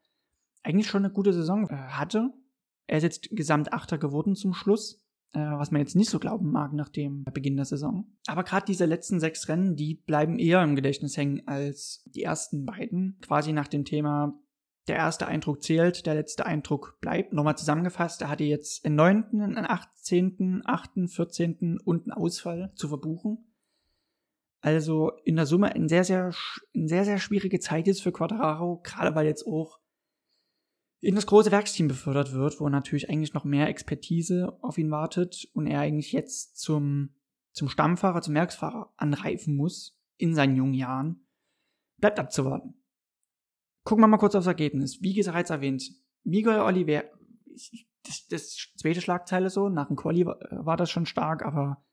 eigentlich 0.63 0.87
schon 0.87 1.03
eine 1.03 1.13
gute 1.13 1.33
Saison 1.33 1.69
äh, 1.69 1.75
hatte. 1.75 2.31
Er 2.87 2.97
ist 2.97 3.03
jetzt 3.03 3.29
Gesamt 3.31 3.73
Achter 3.73 3.97
geworden 3.97 4.35
zum 4.35 4.53
Schluss 4.53 5.03
äh, 5.33 5.39
was 5.39 5.71
man 5.71 5.81
jetzt 5.81 5.95
nicht 5.95 6.09
so 6.09 6.19
glauben 6.19 6.51
mag 6.51 6.73
nach 6.73 6.89
dem 6.89 7.23
Beginn 7.25 7.55
der 7.55 7.65
Saison. 7.65 8.05
Aber 8.27 8.43
gerade 8.43 8.65
diese 8.65 8.85
letzten 8.85 9.19
sechs 9.19 9.47
Rennen, 9.47 9.75
die 9.75 9.95
bleiben 9.95 10.39
eher 10.39 10.63
im 10.63 10.75
Gedächtnis 10.75 11.17
hängen 11.17 11.47
als 11.47 12.03
die 12.05 12.23
ersten 12.23 12.65
beiden. 12.65 13.17
Quasi 13.21 13.53
nach 13.53 13.67
dem 13.67 13.85
Thema 13.85 14.39
der 14.89 14.97
erste 14.97 15.27
Eindruck 15.27 15.63
zählt, 15.63 16.05
der 16.05 16.15
letzte 16.15 16.45
Eindruck 16.45 16.97
bleibt. 16.99 17.31
Nochmal 17.31 17.57
zusammengefasst, 17.57 18.21
er 18.21 18.29
hatte 18.29 18.43
jetzt 18.43 18.85
einen 18.85 18.95
9., 18.95 19.25
einen 19.41 19.65
18., 19.65 20.63
8., 20.65 20.91
14. 21.07 21.77
und 21.83 22.03
einen 22.03 22.11
Ausfall 22.11 22.71
zu 22.75 22.87
verbuchen. 22.89 23.45
Also 24.61 25.11
in 25.23 25.35
der 25.37 25.45
Summe 25.45 25.73
ein 25.73 25.87
sehr, 25.87 26.03
sehr, 26.03 26.33
eine 26.75 26.87
sehr, 26.87 27.05
sehr 27.05 27.19
schwierige 27.19 27.59
Zeit 27.59 27.87
ist 27.87 28.01
für 28.01 28.11
Quadraro, 28.11 28.81
gerade 28.83 29.15
weil 29.15 29.25
jetzt 29.25 29.47
auch 29.47 29.79
in 31.01 31.15
das 31.15 31.27
große 31.27 31.51
Werksteam 31.51 31.87
befördert 31.87 32.33
wird, 32.33 32.59
wo 32.59 32.67
natürlich 32.67 33.09
eigentlich 33.09 33.33
noch 33.33 33.45
mehr 33.45 33.69
Expertise 33.69 34.57
auf 34.61 34.77
ihn 34.77 34.91
wartet 34.91 35.47
und 35.53 35.67
er 35.67 35.79
eigentlich 35.79 36.11
jetzt 36.11 36.57
zum, 36.57 37.15
zum 37.53 37.69
Stammfahrer, 37.69 38.21
zum 38.21 38.35
Werksfahrer 38.35 38.91
anreifen 38.97 39.55
muss 39.55 39.97
in 40.17 40.35
seinen 40.35 40.57
jungen 40.57 40.73
Jahren. 40.73 41.25
Bleibt 41.97 42.19
abzuwarten. 42.19 42.78
Gucken 43.89 44.03
wir 44.03 44.07
mal 44.07 44.17
kurz 44.17 44.35
aufs 44.35 44.45
Ergebnis. 44.45 45.01
Wie 45.01 45.19
bereits 45.19 45.49
erwähnt, 45.49 45.83
Miguel 46.23 46.59
Oliver, 46.59 47.05
das, 48.03 48.27
das 48.29 48.55
zweite 48.77 49.01
Schlagzeile 49.01 49.49
so, 49.49 49.67
nach 49.67 49.87
dem 49.87 49.95
Quali 49.95 50.27
war, 50.27 50.37
war 50.51 50.77
das 50.77 50.91
schon 50.91 51.07
stark, 51.07 51.43
aber 51.43 51.83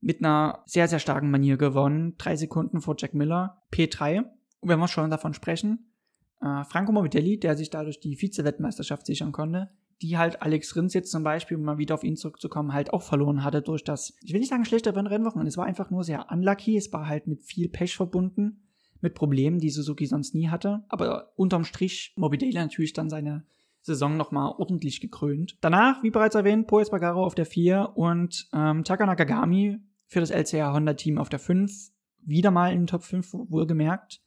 mit 0.00 0.20
einer 0.20 0.62
sehr, 0.64 0.88
sehr 0.88 1.00
starken 1.00 1.30
Manier 1.30 1.58
gewonnen. 1.58 2.14
Drei 2.16 2.34
Sekunden 2.34 2.80
vor 2.80 2.94
Jack 2.96 3.12
Miller, 3.12 3.62
P3. 3.74 4.20
Und 4.60 4.68
wenn 4.70 4.78
wir 4.78 4.88
schon 4.88 5.10
davon 5.10 5.34
sprechen, 5.34 5.92
äh, 6.40 6.64
Franco 6.64 6.92
Morbidelli, 6.92 7.38
der 7.38 7.58
sich 7.58 7.68
dadurch 7.68 8.00
die 8.00 8.16
Vize-Weltmeisterschaft 8.16 9.04
sichern 9.04 9.32
konnte, 9.32 9.68
die 10.00 10.16
halt 10.16 10.40
Alex 10.40 10.74
Rins 10.76 10.94
jetzt 10.94 11.10
zum 11.10 11.24
Beispiel, 11.24 11.58
um 11.58 11.62
mal 11.64 11.76
wieder 11.76 11.94
auf 11.94 12.04
ihn 12.04 12.16
zurückzukommen, 12.16 12.72
halt 12.72 12.90
auch 12.94 13.02
verloren 13.02 13.44
hatte 13.44 13.60
durch 13.60 13.84
das, 13.84 14.16
ich 14.22 14.32
will 14.32 14.40
nicht 14.40 14.48
sagen 14.48 14.64
schlechte 14.64 14.96
Rennwochen, 14.96 15.46
es 15.46 15.58
war 15.58 15.66
einfach 15.66 15.90
nur 15.90 16.04
sehr 16.04 16.32
unlucky, 16.32 16.78
es 16.78 16.90
war 16.90 17.06
halt 17.06 17.26
mit 17.26 17.42
viel 17.42 17.68
Pech 17.68 17.94
verbunden, 17.94 18.62
mit 19.02 19.14
Problemen, 19.14 19.58
die 19.58 19.70
Suzuki 19.70 20.06
sonst 20.06 20.34
nie 20.34 20.48
hatte, 20.48 20.84
aber 20.88 21.32
unterm 21.36 21.64
Strich 21.64 22.12
Morbidelli 22.16 22.54
natürlich 22.54 22.92
dann 22.92 23.10
seine 23.10 23.44
Saison 23.82 24.16
nochmal 24.16 24.54
ordentlich 24.58 25.00
gekrönt. 25.00 25.56
Danach, 25.60 26.02
wie 26.02 26.10
bereits 26.10 26.36
erwähnt, 26.36 26.68
Poes 26.68 26.90
Bagaro 26.90 27.24
auf 27.24 27.34
der 27.34 27.46
4 27.46 27.92
und 27.96 28.48
ähm, 28.52 28.84
Taka 28.84 29.06
Nakagami 29.06 29.80
für 30.06 30.20
das 30.20 30.30
LCR 30.30 30.72
Honda 30.72 30.94
Team 30.94 31.18
auf 31.18 31.28
der 31.28 31.40
5, 31.40 31.90
wieder 32.24 32.50
mal 32.50 32.72
in 32.72 32.82
den 32.82 32.86
Top 32.86 33.02
5 33.02 33.32
wohlgemerkt. 33.32 34.20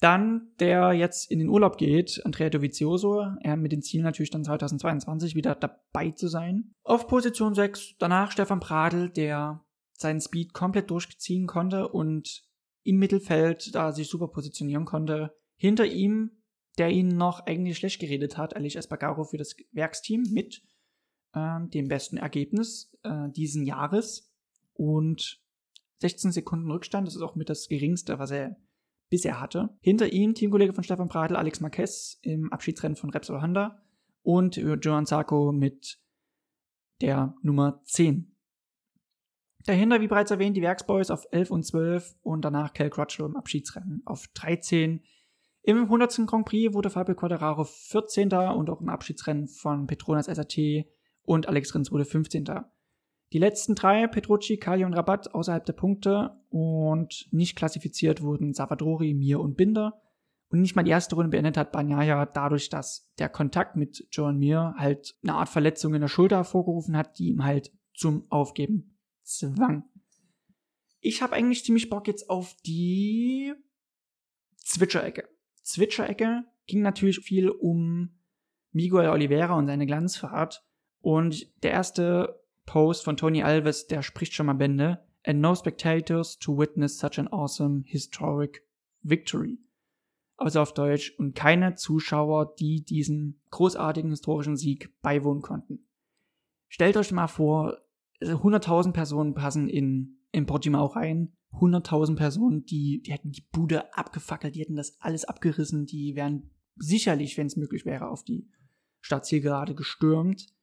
Dann, 0.00 0.52
der 0.60 0.92
jetzt 0.92 1.30
in 1.30 1.38
den 1.38 1.48
Urlaub 1.48 1.78
geht, 1.78 2.20
Andrea 2.24 2.50
Dovizioso, 2.50 3.26
er 3.40 3.56
mit 3.56 3.72
dem 3.72 3.80
Ziel 3.80 4.02
natürlich 4.02 4.30
dann 4.30 4.44
2022 4.44 5.34
wieder 5.34 5.54
dabei 5.54 6.10
zu 6.10 6.28
sein. 6.28 6.74
Auf 6.84 7.08
Position 7.08 7.54
6, 7.54 7.94
danach 7.98 8.30
Stefan 8.30 8.60
Pradl, 8.60 9.08
der 9.08 9.64
seinen 9.94 10.20
Speed 10.20 10.52
komplett 10.52 10.90
durchziehen 10.90 11.46
konnte 11.46 11.88
und 11.88 12.45
im 12.86 12.98
Mittelfeld 12.98 13.74
da 13.74 13.92
sich 13.92 14.08
super 14.08 14.28
positionieren 14.28 14.84
konnte. 14.84 15.34
Hinter 15.56 15.86
ihm, 15.86 16.30
der 16.78 16.90
ihn 16.90 17.08
noch 17.08 17.40
eigentlich 17.46 17.78
schlecht 17.78 18.00
geredet 18.00 18.36
hat, 18.36 18.54
Alice 18.54 18.76
Espargaro 18.76 19.24
für 19.24 19.38
das 19.38 19.56
Werksteam 19.72 20.24
mit 20.30 20.62
äh, 21.32 21.60
dem 21.68 21.88
besten 21.88 22.16
Ergebnis 22.16 22.92
äh, 23.02 23.28
diesen 23.30 23.64
Jahres 23.64 24.32
und 24.74 25.40
16 25.98 26.32
Sekunden 26.32 26.70
Rückstand, 26.70 27.06
das 27.06 27.16
ist 27.16 27.22
auch 27.22 27.34
mit 27.34 27.48
das 27.48 27.68
geringste, 27.68 28.18
was 28.18 28.30
er 28.30 28.56
bisher 29.08 29.40
hatte. 29.40 29.70
Hinter 29.80 30.12
ihm 30.12 30.34
Teamkollege 30.34 30.72
von 30.72 30.84
Stefan 30.84 31.08
Pradl, 31.08 31.36
Alex 31.36 31.60
Marquez 31.60 32.18
im 32.22 32.52
Abschiedsrennen 32.52 32.96
von 32.96 33.10
Repsol 33.10 33.40
Honda 33.40 33.82
und 34.22 34.56
Johan 34.56 35.06
Sarko 35.06 35.52
mit 35.52 35.98
der 37.00 37.34
Nummer 37.42 37.80
10. 37.84 38.35
Dahinter, 39.66 40.00
wie 40.00 40.06
bereits 40.06 40.30
erwähnt, 40.30 40.56
die 40.56 40.62
Werksboys 40.62 41.10
auf 41.10 41.26
11 41.32 41.50
und 41.50 41.64
12 41.64 42.14
und 42.22 42.44
danach 42.44 42.72
Cal 42.72 42.88
Crutchlow 42.88 43.26
im 43.26 43.36
Abschiedsrennen 43.36 44.00
auf 44.04 44.28
13. 44.34 45.02
Im 45.62 45.82
100. 45.82 46.24
Grand 46.24 46.46
Prix 46.46 46.72
wurde 46.72 46.88
Fabio 46.88 47.16
Quadraro 47.16 47.64
14. 47.64 48.32
und 48.32 48.70
auch 48.70 48.80
im 48.80 48.88
Abschiedsrennen 48.88 49.48
von 49.48 49.88
Petronas 49.88 50.26
SAT 50.26 50.86
und 51.22 51.48
Alex 51.48 51.74
Rins 51.74 51.90
wurde 51.90 52.04
15. 52.04 52.44
Die 53.32 53.38
letzten 53.38 53.74
drei, 53.74 54.06
Petrucci, 54.06 54.58
Kali 54.58 54.84
und 54.84 54.94
Rabatt, 54.94 55.34
außerhalb 55.34 55.66
der 55.66 55.72
Punkte 55.72 56.40
und 56.48 57.26
nicht 57.32 57.56
klassifiziert 57.56 58.22
wurden 58.22 58.54
Savadori, 58.54 59.14
Mir 59.14 59.40
und 59.40 59.56
Binder. 59.56 60.00
Und 60.48 60.60
nicht 60.60 60.76
mal 60.76 60.84
die 60.84 60.92
erste 60.92 61.16
Runde 61.16 61.30
beendet 61.30 61.56
hat 61.56 61.72
Banyaya 61.72 62.24
dadurch, 62.26 62.68
dass 62.68 63.12
der 63.18 63.28
Kontakt 63.28 63.74
mit 63.74 64.06
John 64.12 64.38
Mir 64.38 64.76
halt 64.78 65.16
eine 65.24 65.34
Art 65.34 65.48
Verletzung 65.48 65.94
in 65.94 66.02
der 66.02 66.08
Schulter 66.08 66.36
hervorgerufen 66.36 66.96
hat, 66.96 67.18
die 67.18 67.30
ihm 67.30 67.42
halt 67.42 67.72
zum 67.92 68.30
Aufgeben 68.30 68.95
zwang. 69.26 69.84
Ich 71.00 71.22
habe 71.22 71.34
eigentlich 71.34 71.64
ziemlich 71.64 71.90
Bock 71.90 72.08
jetzt 72.08 72.30
auf 72.30 72.54
die 72.64 73.52
Zwitscherecke. 74.56 75.28
Zwitscherecke 75.62 76.44
ging 76.66 76.82
natürlich 76.82 77.20
viel 77.20 77.50
um 77.50 78.18
Miguel 78.72 79.08
Oliveira 79.08 79.54
und 79.54 79.66
seine 79.66 79.86
Glanzfahrt. 79.86 80.64
Und 81.00 81.62
der 81.62 81.72
erste 81.72 82.40
Post 82.64 83.04
von 83.04 83.16
Tony 83.16 83.42
Alves, 83.42 83.86
der 83.86 84.02
spricht 84.02 84.34
schon 84.34 84.46
mal 84.46 84.54
Bände. 84.54 85.04
And 85.24 85.40
no 85.40 85.54
spectators 85.54 86.38
to 86.38 86.56
witness 86.56 86.98
such 86.98 87.18
an 87.18 87.28
awesome 87.28 87.82
historic 87.86 88.62
victory. 89.02 89.58
Also 90.36 90.60
auf 90.60 90.74
Deutsch. 90.74 91.14
Und 91.18 91.34
keine 91.34 91.74
Zuschauer, 91.74 92.54
die 92.56 92.84
diesen 92.84 93.40
großartigen 93.50 94.10
historischen 94.10 94.56
Sieg 94.56 94.92
beiwohnen 95.02 95.42
konnten. 95.42 95.88
Stellt 96.68 96.96
euch 96.96 97.12
mal 97.12 97.28
vor, 97.28 97.78
100.000 98.20 98.92
Personen 98.92 99.34
passen 99.34 99.68
in, 99.68 100.20
in 100.32 100.46
Portimao 100.46 100.86
rein. 100.86 101.32
100.000 101.52 102.16
Personen, 102.16 102.64
die, 102.66 103.02
die 103.02 103.12
hätten 103.12 103.32
die 103.32 103.46
Bude 103.52 103.94
abgefackelt, 103.94 104.54
die 104.54 104.60
hätten 104.60 104.76
das 104.76 105.00
alles 105.00 105.24
abgerissen, 105.24 105.86
die 105.86 106.14
wären 106.14 106.50
sicherlich, 106.76 107.38
wenn 107.38 107.46
es 107.46 107.56
möglich 107.56 107.86
wäre, 107.86 108.08
auf 108.08 108.24
die 108.24 108.50
Stadtzielgerade 109.00 109.74
gestürmt 109.74 110.56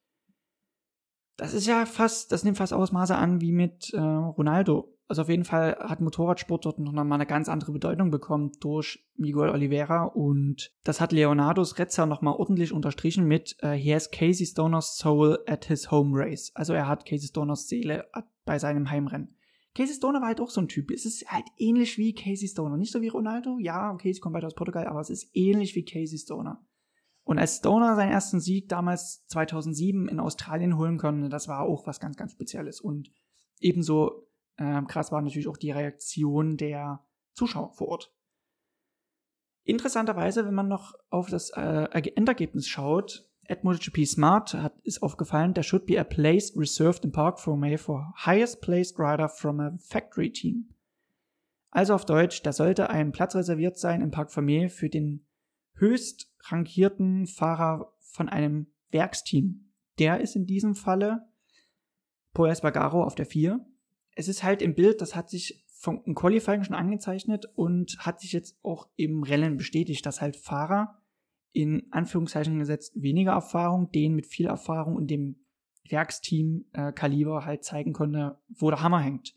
das 1.37 1.53
ist 1.53 1.67
ja 1.67 1.85
fast, 1.85 2.31
das 2.31 2.43
nimmt 2.43 2.57
fast 2.57 2.73
Ausmaße 2.73 3.15
an 3.15 3.41
wie 3.41 3.51
mit 3.51 3.93
äh, 3.93 3.99
Ronaldo. 3.99 4.95
Also 5.13 5.21
auf 5.21 5.29
jeden 5.29 5.45
Fall 5.45 5.77
hat 5.79 6.01
Motorradsport 6.01 6.65
dort 6.65 6.79
noch 6.79 6.91
mal 6.91 7.13
eine 7.13 7.27
ganz 7.27 7.47
andere 7.47 7.71
Bedeutung 7.71 8.09
bekommen 8.09 8.51
durch 8.61 9.05
Miguel 9.15 9.51
Oliveira 9.51 10.05
und 10.05 10.71
das 10.83 10.99
hat 10.99 11.11
Leonardos 11.11 11.77
Rezza 11.77 12.07
noch 12.07 12.23
mal 12.23 12.31
ordentlich 12.31 12.73
unterstrichen 12.73 13.27
mit 13.27 13.55
uh, 13.61 13.73
He 13.73 13.93
has 13.93 14.09
Casey 14.09 14.47
Stoner's 14.47 14.97
soul 14.97 15.37
at 15.45 15.65
his 15.65 15.91
home 15.91 16.19
race. 16.19 16.51
Also 16.55 16.73
er 16.73 16.87
hat 16.87 17.05
Casey 17.05 17.27
Stoners 17.27 17.67
Seele 17.67 18.09
bei 18.43 18.57
seinem 18.57 18.89
Heimrennen. 18.89 19.37
Casey 19.75 19.93
Stoner 19.93 20.19
war 20.19 20.29
halt 20.29 20.41
auch 20.41 20.49
so 20.49 20.61
ein 20.61 20.67
Typ. 20.67 20.89
Es 20.89 21.05
ist 21.05 21.31
halt 21.31 21.45
ähnlich 21.59 21.99
wie 21.99 22.15
Casey 22.15 22.47
Stoner. 22.47 22.77
Nicht 22.77 22.91
so 22.91 23.03
wie 23.03 23.09
Ronaldo. 23.09 23.59
Ja, 23.59 23.91
okay, 23.91 24.11
sie 24.11 24.19
kommt 24.19 24.33
beide 24.33 24.47
aus 24.47 24.55
Portugal, 24.55 24.87
aber 24.87 25.01
es 25.01 25.11
ist 25.11 25.29
ähnlich 25.35 25.75
wie 25.75 25.85
Casey 25.85 26.17
Stoner. 26.17 26.65
Und 27.23 27.37
als 27.37 27.57
Stoner 27.57 27.95
seinen 27.95 28.13
ersten 28.13 28.39
Sieg 28.39 28.67
damals 28.67 29.27
2007 29.27 30.07
in 30.07 30.19
Australien 30.19 30.75
holen 30.75 30.97
konnte, 30.97 31.29
das 31.29 31.47
war 31.47 31.59
auch 31.59 31.85
was 31.85 31.99
ganz, 31.99 32.17
ganz 32.17 32.31
Spezielles. 32.31 32.81
Und 32.81 33.11
ebenso 33.59 34.27
äh, 34.57 34.81
krass 34.83 35.11
war 35.11 35.21
natürlich 35.21 35.47
auch 35.47 35.57
die 35.57 35.71
Reaktion 35.71 36.57
der 36.57 37.05
Zuschauer 37.33 37.73
vor 37.73 37.87
Ort. 37.87 38.13
Interessanterweise, 39.63 40.45
wenn 40.45 40.53
man 40.53 40.67
noch 40.67 40.93
auf 41.09 41.29
das 41.29 41.49
äh, 41.51 42.11
Endergebnis 42.15 42.67
schaut, 42.67 43.29
at 43.47 43.63
MotoGP 43.63 44.05
Smart 44.05 44.53
hat, 44.53 44.79
ist 44.83 45.01
aufgefallen, 45.01 45.53
there 45.53 45.63
should 45.63 45.85
be 45.85 45.99
a 45.99 46.03
place 46.03 46.53
reserved 46.55 47.03
in 47.03 47.11
Park 47.11 47.39
for 47.39 47.57
May 47.57 47.77
for 47.77 48.13
highest 48.25 48.61
placed 48.61 48.99
rider 48.99 49.29
from 49.29 49.59
a 49.59 49.77
factory 49.79 50.31
team. 50.31 50.69
Also 51.71 51.95
auf 51.95 52.05
Deutsch, 52.05 52.43
da 52.43 52.53
sollte 52.53 52.89
ein 52.89 53.11
Platz 53.11 53.35
reserviert 53.35 53.77
sein 53.77 54.01
im 54.01 54.11
Park 54.11 54.29
Formé 54.29 54.69
für 54.69 54.89
den 54.89 55.25
höchst 55.75 56.31
rangierten 56.41 57.25
Fahrer 57.25 57.93
von 57.99 58.29
einem 58.29 58.67
Werksteam. 58.91 59.71
Der 59.97 60.21
ist 60.21 60.35
in 60.35 60.45
diesem 60.45 60.75
Falle 60.75 61.27
Paul 62.33 62.49
Espargaro 62.49 63.03
auf 63.03 63.15
der 63.15 63.25
4. 63.25 63.59
Es 64.15 64.27
ist 64.27 64.43
halt 64.43 64.61
im 64.61 64.75
Bild, 64.75 65.01
das 65.01 65.15
hat 65.15 65.29
sich 65.29 65.63
vom 65.83 66.15
Qualifying 66.15 66.63
schon 66.63 66.75
angezeichnet 66.75 67.45
und 67.55 67.97
hat 67.99 68.21
sich 68.21 68.31
jetzt 68.31 68.57
auch 68.63 68.87
im 68.95 69.23
Rennen 69.23 69.57
bestätigt, 69.57 70.05
dass 70.05 70.21
halt 70.21 70.37
Fahrer 70.37 71.01
in 71.51 71.91
Anführungszeichen 71.91 72.57
gesetzt 72.57 72.93
weniger 72.95 73.33
Erfahrung, 73.33 73.91
denen 73.91 74.15
mit 74.15 74.25
viel 74.25 74.47
Erfahrung 74.47 74.95
und 74.95 75.07
dem 75.07 75.43
Werksteam 75.89 76.65
äh, 76.71 76.93
Kaliber 76.93 77.43
halt 77.43 77.65
zeigen 77.65 77.91
konnte, 77.91 78.37
wo 78.47 78.69
der 78.69 78.81
Hammer 78.81 79.01
hängt. 79.01 79.35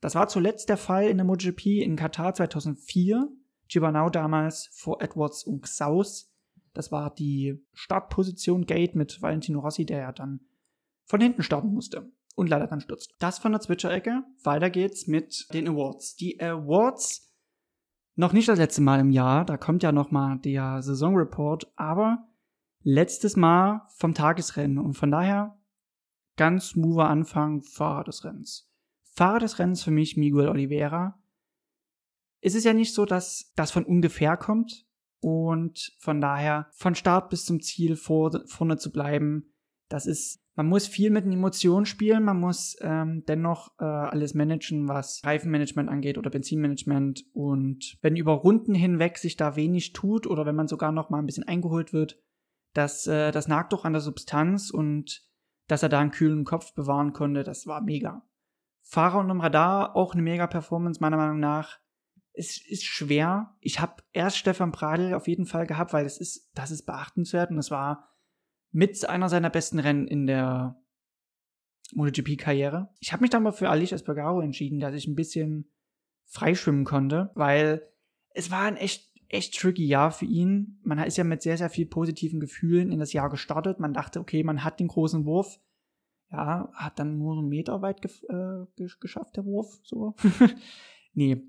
Das 0.00 0.14
war 0.14 0.28
zuletzt 0.28 0.68
der 0.68 0.76
Fall 0.76 1.06
in 1.06 1.16
der 1.16 1.24
MotoGP 1.24 1.66
in 1.82 1.96
Katar 1.96 2.34
2004. 2.34 3.28
Gibernau 3.68 4.10
damals 4.10 4.68
vor 4.74 5.00
Edwards 5.00 5.42
und 5.44 5.62
Xaus. 5.62 6.30
Das 6.74 6.92
war 6.92 7.14
die 7.14 7.64
Startposition 7.72 8.66
Gate 8.66 8.94
mit 8.94 9.22
Valentino 9.22 9.60
Rossi, 9.60 9.86
der 9.86 10.00
ja 10.00 10.12
dann 10.12 10.40
von 11.04 11.20
hinten 11.20 11.42
starten 11.42 11.72
musste 11.72 12.12
und 12.34 12.48
leider 12.48 12.66
dann 12.66 12.80
stürzt. 12.80 13.14
Das 13.18 13.38
von 13.38 13.52
der 13.52 13.60
Zwitscher-Ecke. 13.60 14.24
Weiter 14.42 14.70
geht's 14.70 15.06
mit 15.06 15.46
den 15.52 15.68
Awards. 15.68 16.16
Die 16.16 16.40
Awards 16.40 17.32
noch 18.14 18.32
nicht 18.32 18.48
das 18.48 18.58
letzte 18.58 18.82
Mal 18.82 19.00
im 19.00 19.10
Jahr, 19.10 19.44
da 19.44 19.56
kommt 19.56 19.82
ja 19.82 19.90
noch 19.90 20.10
mal 20.10 20.38
der 20.38 20.82
Saisonreport, 20.82 21.72
aber 21.76 22.28
letztes 22.82 23.36
Mal 23.36 23.86
vom 23.96 24.12
Tagesrennen 24.12 24.78
und 24.78 24.94
von 24.94 25.10
daher 25.10 25.58
ganz 26.36 26.70
smoother 26.70 27.08
Anfang 27.08 27.62
Fahrer 27.62 28.04
des 28.04 28.24
Rennens. 28.24 28.70
Fahrer 29.04 29.38
des 29.38 29.58
Rennens 29.58 29.82
für 29.82 29.90
mich 29.90 30.16
Miguel 30.16 30.48
Oliveira, 30.48 31.22
es 32.42 32.56
ist 32.56 32.64
ja 32.64 32.74
nicht 32.74 32.92
so, 32.92 33.06
dass 33.06 33.52
das 33.54 33.70
von 33.70 33.84
ungefähr 33.84 34.36
kommt. 34.36 34.84
Und 35.20 35.94
von 36.00 36.20
daher, 36.20 36.68
von 36.72 36.96
Start 36.96 37.30
bis 37.30 37.44
zum 37.44 37.60
Ziel 37.60 37.94
vor, 37.94 38.42
vorne 38.46 38.76
zu 38.76 38.90
bleiben, 38.90 39.54
das 39.88 40.06
ist, 40.06 40.41
man 40.54 40.66
muss 40.66 40.86
viel 40.86 41.10
mit 41.10 41.24
den 41.24 41.32
Emotionen 41.32 41.86
spielen, 41.86 42.24
man 42.24 42.38
muss 42.38 42.76
ähm, 42.80 43.24
dennoch 43.26 43.72
äh, 43.78 43.84
alles 43.84 44.34
managen, 44.34 44.86
was 44.86 45.22
Reifenmanagement 45.24 45.88
angeht 45.88 46.18
oder 46.18 46.30
Benzinmanagement. 46.30 47.24
Und 47.32 47.96
wenn 48.02 48.16
über 48.16 48.32
Runden 48.32 48.74
hinweg 48.74 49.16
sich 49.18 49.36
da 49.36 49.56
wenig 49.56 49.92
tut 49.94 50.26
oder 50.26 50.44
wenn 50.44 50.56
man 50.56 50.68
sogar 50.68 50.92
noch 50.92 51.08
mal 51.08 51.18
ein 51.18 51.26
bisschen 51.26 51.48
eingeholt 51.48 51.92
wird, 51.92 52.20
das, 52.74 53.06
äh, 53.06 53.32
das 53.32 53.48
nagt 53.48 53.72
doch 53.72 53.84
an 53.84 53.94
der 53.94 54.02
Substanz 54.02 54.70
und 54.70 55.22
dass 55.68 55.82
er 55.82 55.88
da 55.88 56.00
einen 56.00 56.10
kühlen 56.10 56.44
Kopf 56.44 56.74
bewahren 56.74 57.12
konnte, 57.14 57.44
das 57.44 57.66
war 57.66 57.80
mega. 57.80 58.26
Fahrer 58.82 59.20
unterm 59.20 59.40
Radar, 59.40 59.96
auch 59.96 60.12
eine 60.12 60.22
mega 60.22 60.46
Performance, 60.46 61.00
meiner 61.00 61.16
Meinung 61.16 61.38
nach. 61.38 61.78
Es 62.34 62.58
ist 62.66 62.84
schwer. 62.84 63.56
Ich 63.60 63.80
habe 63.80 64.02
erst 64.12 64.38
Stefan 64.38 64.72
Pradl 64.72 65.14
auf 65.14 65.28
jeden 65.28 65.46
Fall 65.46 65.66
gehabt, 65.66 65.92
weil 65.92 66.04
das 66.04 66.18
ist, 66.18 66.50
das 66.54 66.70
ist 66.70 66.84
beachtenswert 66.84 67.50
und 67.50 67.58
es 67.58 67.70
war 67.70 68.11
mit 68.72 69.08
einer 69.08 69.28
seiner 69.28 69.50
besten 69.50 69.78
Rennen 69.78 70.08
in 70.08 70.26
der 70.26 70.82
MotoGP-Karriere. 71.94 72.88
Ich 73.00 73.12
habe 73.12 73.22
mich 73.22 73.30
dann 73.30 73.42
mal 73.42 73.52
für 73.52 73.68
Alicia 73.68 73.94
Espargaro 73.94 74.40
entschieden, 74.40 74.80
dass 74.80 74.94
ich 74.94 75.06
ein 75.06 75.14
bisschen 75.14 75.70
freischwimmen 76.26 76.84
konnte, 76.84 77.30
weil 77.34 77.86
es 78.30 78.50
war 78.50 78.62
ein 78.62 78.76
echt, 78.76 79.10
echt 79.28 79.58
tricky 79.58 79.86
Jahr 79.86 80.10
für 80.10 80.24
ihn. 80.24 80.80
Man 80.82 80.98
ist 81.00 81.18
ja 81.18 81.24
mit 81.24 81.42
sehr, 81.42 81.58
sehr 81.58 81.68
viel 81.68 81.86
positiven 81.86 82.40
Gefühlen 82.40 82.90
in 82.90 82.98
das 82.98 83.12
Jahr 83.12 83.28
gestartet. 83.28 83.78
Man 83.78 83.92
dachte, 83.92 84.20
okay, 84.20 84.42
man 84.42 84.64
hat 84.64 84.80
den 84.80 84.88
großen 84.88 85.26
Wurf. 85.26 85.60
Ja, 86.30 86.70
hat 86.72 86.98
dann 86.98 87.18
nur 87.18 87.36
einen 87.36 87.48
Meter 87.48 87.82
weit 87.82 88.02
äh, 88.02 88.86
geschafft, 89.00 89.36
der 89.36 89.44
Wurf, 89.44 89.80
so. 89.82 90.14
nee. 91.12 91.42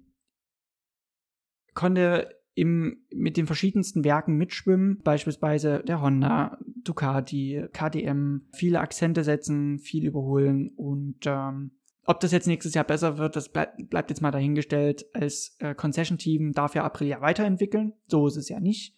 Konnte 1.74 2.43
im, 2.56 3.06
mit 3.12 3.38
den 3.38 3.48
verschiedensten 3.48 4.04
Werken 4.04 4.36
mitschwimmen, 4.36 5.00
beispielsweise 5.04 5.84
der 5.88 6.02
Honda, 6.02 6.58
Ducati, 6.84 7.66
KTM, 7.72 8.42
viele 8.54 8.80
Akzente 8.80 9.24
setzen, 9.24 9.80
viel 9.80 10.06
überholen 10.06 10.70
und 10.76 11.26
ähm, 11.26 11.72
ob 12.06 12.20
das 12.20 12.34
jetzt 12.34 12.48
nächstes 12.48 12.74
Jahr 12.74 12.84
besser 12.84 13.18
wird, 13.18 13.36
das 13.36 13.50
bleib, 13.50 13.78
bleibt 13.90 14.10
jetzt 14.10 14.22
mal 14.22 14.32
dahingestellt. 14.32 15.06
Als 15.14 15.56
äh, 15.60 15.74
Concession-Team 15.74 16.52
darf 16.52 16.76
ja 16.76 16.84
Aprilia 16.84 17.22
weiterentwickeln, 17.22 17.94
so 18.08 18.28
ist 18.28 18.36
es 18.36 18.50
ja 18.50 18.60
nicht, 18.60 18.98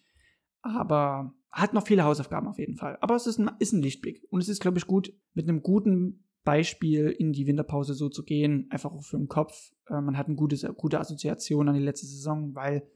aber 0.62 1.32
hat 1.52 1.72
noch 1.72 1.86
viele 1.86 2.04
Hausaufgaben 2.04 2.48
auf 2.48 2.58
jeden 2.58 2.76
Fall. 2.76 2.98
Aber 3.00 3.14
es 3.14 3.26
ist 3.26 3.38
ein, 3.38 3.50
ist 3.60 3.72
ein 3.72 3.82
Lichtblick 3.82 4.24
und 4.30 4.42
es 4.42 4.48
ist, 4.48 4.60
glaube 4.60 4.78
ich, 4.78 4.86
gut, 4.86 5.12
mit 5.34 5.48
einem 5.48 5.62
guten 5.62 6.24
Beispiel 6.44 7.08
in 7.08 7.32
die 7.32 7.46
Winterpause 7.46 7.94
so 7.94 8.08
zu 8.08 8.24
gehen, 8.24 8.66
einfach 8.70 8.92
auch 8.92 9.02
für 9.02 9.16
den 9.16 9.28
Kopf. 9.28 9.72
Äh, 9.88 10.00
man 10.00 10.18
hat 10.18 10.26
eine 10.26 10.36
gute, 10.36 10.56
gute 10.74 10.98
Assoziation 10.98 11.68
an 11.68 11.74
die 11.74 11.82
letzte 11.82 12.06
Saison, 12.06 12.54
weil 12.54 12.88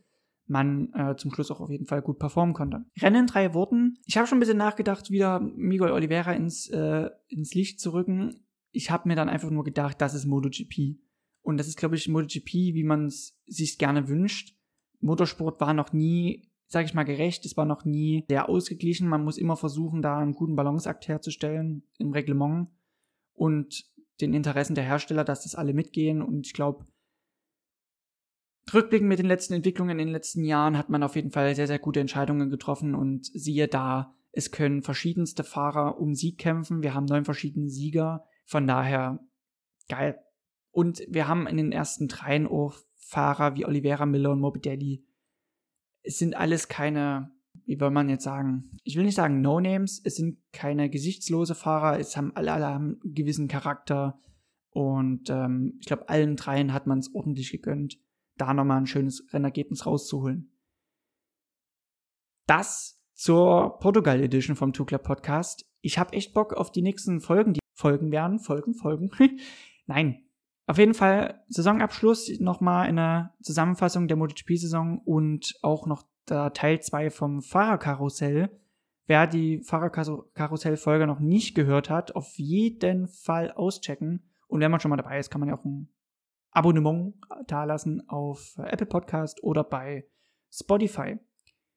man 0.51 0.93
äh, 0.93 1.17
zum 1.17 1.33
Schluss 1.33 1.51
auch 1.51 1.61
auf 1.61 1.71
jeden 1.71 1.87
Fall 1.87 2.03
gut 2.03 2.19
performen 2.19 2.55
konnte. 2.55 2.85
Rennen 3.01 3.23
in 3.23 3.27
drei 3.27 3.55
Worten. 3.55 3.99
Ich 4.07 4.17
habe 4.17 4.27
schon 4.27 4.39
ein 4.39 4.41
bisschen 4.41 4.59
nachgedacht, 4.59 5.11
wieder 5.11 5.41
Miguel 5.41 5.93
Oliveira 5.93 6.33
ins, 6.33 6.69
äh, 6.69 7.09
ins 7.29 7.55
Licht 7.55 7.81
zu 7.81 7.93
rücken. 7.93 8.45
Ich 8.73 8.91
habe 8.91 9.09
mir 9.09 9.17
dann 9.17 9.29
einfach 9.29 9.51
nur 9.51 9.65
gedacht, 9.65 10.01
das 10.01 10.15
ist 10.15 10.27
MotoGP. 10.27 10.99
Und 11.43 11.57
das 11.57 11.69
ist, 11.69 11.79
glaube 11.79 11.97
ich, 11.97 12.09
MotoGP, 12.09 12.75
wie 12.75 12.85
man 12.85 13.07
es 13.07 13.39
sich 13.47 13.79
gerne 13.79 14.09
wünscht. 14.09 14.57
Motorsport 15.01 15.61
war 15.61 15.73
noch 15.73 15.93
nie, 15.93 16.51
sage 16.67 16.87
ich 16.87 16.95
mal, 16.95 17.05
gerecht. 17.05 17.47
Es 17.47 17.57
war 17.57 17.65
noch 17.65 17.85
nie 17.85 18.25
sehr 18.29 18.49
ausgeglichen. 18.49 19.09
Man 19.09 19.25
muss 19.25 19.39
immer 19.39 19.57
versuchen, 19.57 20.03
da 20.03 20.19
einen 20.19 20.35
guten 20.35 20.57
Balanceakt 20.57 21.09
herzustellen 21.09 21.85
im 21.99 22.13
Reglement 22.13 22.69
und 23.33 23.85
den 24.21 24.35
Interessen 24.35 24.75
der 24.75 24.85
Hersteller, 24.85 25.25
dass 25.25 25.45
das 25.45 25.55
alle 25.55 25.73
mitgehen. 25.73 26.21
Und 26.21 26.47
ich 26.47 26.53
glaube, 26.53 26.87
Rückblickend 28.73 29.09
mit 29.09 29.19
den 29.19 29.27
letzten 29.27 29.55
Entwicklungen 29.55 29.99
in 29.99 30.07
den 30.07 30.13
letzten 30.13 30.45
Jahren 30.45 30.77
hat 30.79 30.91
man 30.91 31.03
auf 31.03 31.17
jeden 31.17 31.31
Fall 31.31 31.55
sehr, 31.55 31.67
sehr 31.67 31.79
gute 31.79 32.01
Entscheidungen 32.01 32.51
getroffen 32.51 32.95
und 32.95 33.27
siehe 33.27 33.69
da, 33.69 34.15
es 34.33 34.53
können 34.53 34.83
verschiedenste 34.83 35.45
Fahrer 35.45 35.99
um 35.99 36.15
Sieg 36.15 36.39
kämpfen. 36.39 36.83
Wir 36.83 36.95
haben 36.95 37.07
neun 37.07 37.25
verschiedene 37.25 37.69
Sieger. 37.69 38.25
Von 38.47 38.67
daher 38.67 39.21
geil. 39.89 40.19
Und 40.71 41.03
wir 41.09 41.27
haben 41.27 41.47
in 41.47 41.57
den 41.57 41.73
ersten 41.73 42.07
dreien 42.09 42.47
auch 42.47 42.77
Fahrer 42.97 43.57
wie 43.57 43.65
Oliveira 43.65 44.07
Miller 44.07 44.31
und 44.31 44.41
Morbidelli. 44.41 45.05
Es 46.03 46.19
sind 46.19 46.37
alles 46.37 46.69
keine, 46.69 47.33
wie 47.65 47.81
will 47.81 47.91
man 47.91 48.09
jetzt 48.09 48.25
sagen, 48.25 48.71
ich 48.85 48.97
will 48.97 49.05
nicht 49.05 49.17
sagen 49.17 49.41
No-Names, 49.41 50.01
es 50.05 50.15
sind 50.15 50.39
keine 50.53 50.89
gesichtslose 50.89 51.55
Fahrer, 51.55 51.99
es 51.99 52.17
haben 52.17 52.35
alle, 52.37 52.53
alle 52.53 52.67
haben 52.67 53.01
einen 53.03 53.15
gewissen 53.15 53.49
Charakter. 53.49 54.19
Und 54.71 55.29
ähm, 55.29 55.79
ich 55.81 55.87
glaube, 55.87 56.09
allen 56.09 56.37
dreien 56.37 56.73
hat 56.73 56.87
man 56.87 57.01
es 57.01 57.13
ordentlich 57.13 57.51
gegönnt 57.51 57.99
da 58.41 58.55
nochmal 58.55 58.79
ein 58.79 58.87
schönes 58.87 59.27
Rennergebnis 59.33 59.87
rauszuholen. 59.87 60.53
Das 62.47 63.01
zur 63.15 63.79
Portugal 63.81 64.21
Edition 64.21 64.57
vom 64.57 64.73
Club 64.73 65.03
Podcast. 65.03 65.67
Ich 65.83 65.99
habe 65.99 66.15
echt 66.15 66.33
Bock 66.33 66.55
auf 66.55 66.73
die 66.73 66.83
nächsten 66.83 67.21
Folgen, 67.21 67.53
die 67.53 67.61
folgen 67.75 68.11
werden. 68.11 68.39
Folgen, 68.39 68.75
Folgen. 68.75 69.11
Nein. 69.87 70.25
Auf 70.67 70.79
jeden 70.79 70.95
Fall 70.95 71.45
Saisonabschluss, 71.49 72.31
nochmal 72.39 72.87
eine 72.87 73.33
Zusammenfassung 73.43 74.09
der 74.09 74.17
MotoGP-Saison 74.17 75.01
und 75.05 75.55
auch 75.63 75.87
noch 75.87 76.05
der 76.29 76.53
Teil 76.53 76.81
2 76.81 77.11
vom 77.11 77.43
Fahrerkarussell. 77.43 78.51
Wer 79.07 79.27
die 79.27 79.63
Fahrerkarussell-Folge 79.65 81.07
noch 81.07 81.19
nicht 81.19 81.55
gehört 81.57 81.91
hat, 81.91 82.15
auf 82.15 82.39
jeden 82.39 83.09
Fall 83.09 83.51
auschecken. 83.51 84.31
Und 84.47 84.61
wenn 84.61 84.71
man 84.71 84.79
schon 84.79 84.91
mal 84.91 84.97
dabei 84.97 85.19
ist, 85.19 85.31
kann 85.31 85.41
man 85.41 85.49
ja 85.49 85.57
auch 85.57 85.65
ein 85.65 85.89
Abonnement 86.53 87.15
dalassen 87.47 88.09
auf 88.09 88.57
Apple 88.59 88.87
Podcast 88.87 89.43
oder 89.43 89.65
bei 89.65 90.07
Spotify. 90.51 91.19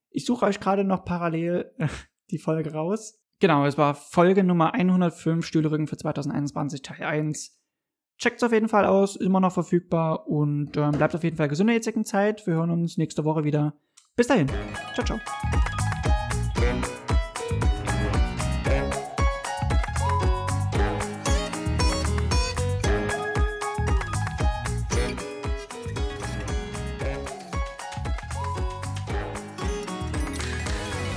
Ich 0.09 0.25
suche 0.25 0.45
euch 0.45 0.59
gerade 0.59 0.83
noch 0.83 1.05
parallel 1.05 1.73
die 2.31 2.37
Folge 2.37 2.73
raus. 2.73 3.19
Genau, 3.39 3.65
es 3.65 3.77
war 3.77 3.95
Folge 3.95 4.43
Nummer 4.43 4.73
105 4.73 5.45
Stühlerücken 5.45 5.87
für 5.87 5.97
2021 5.97 6.81
Teil 6.81 7.03
1. 7.03 7.59
Checkt 8.17 8.37
es 8.37 8.43
auf 8.43 8.53
jeden 8.53 8.69
Fall 8.69 8.85
aus, 8.85 9.15
immer 9.15 9.39
noch 9.39 9.51
verfügbar 9.51 10.27
und 10.27 10.77
ähm, 10.77 10.91
bleibt 10.91 11.15
auf 11.15 11.23
jeden 11.23 11.35
Fall 11.35 11.49
gesund 11.49 11.65
in 11.65 11.73
der 11.73 11.75
jetzigen 11.75 12.05
Zeit. 12.05 12.45
Wir 12.47 12.53
hören 12.53 12.69
uns 12.69 12.97
nächste 12.97 13.25
Woche 13.25 13.43
wieder. 13.43 13.73
Bis 14.15 14.27
dahin. 14.27 14.47
Ciao, 14.93 15.05
ciao. 15.05 15.72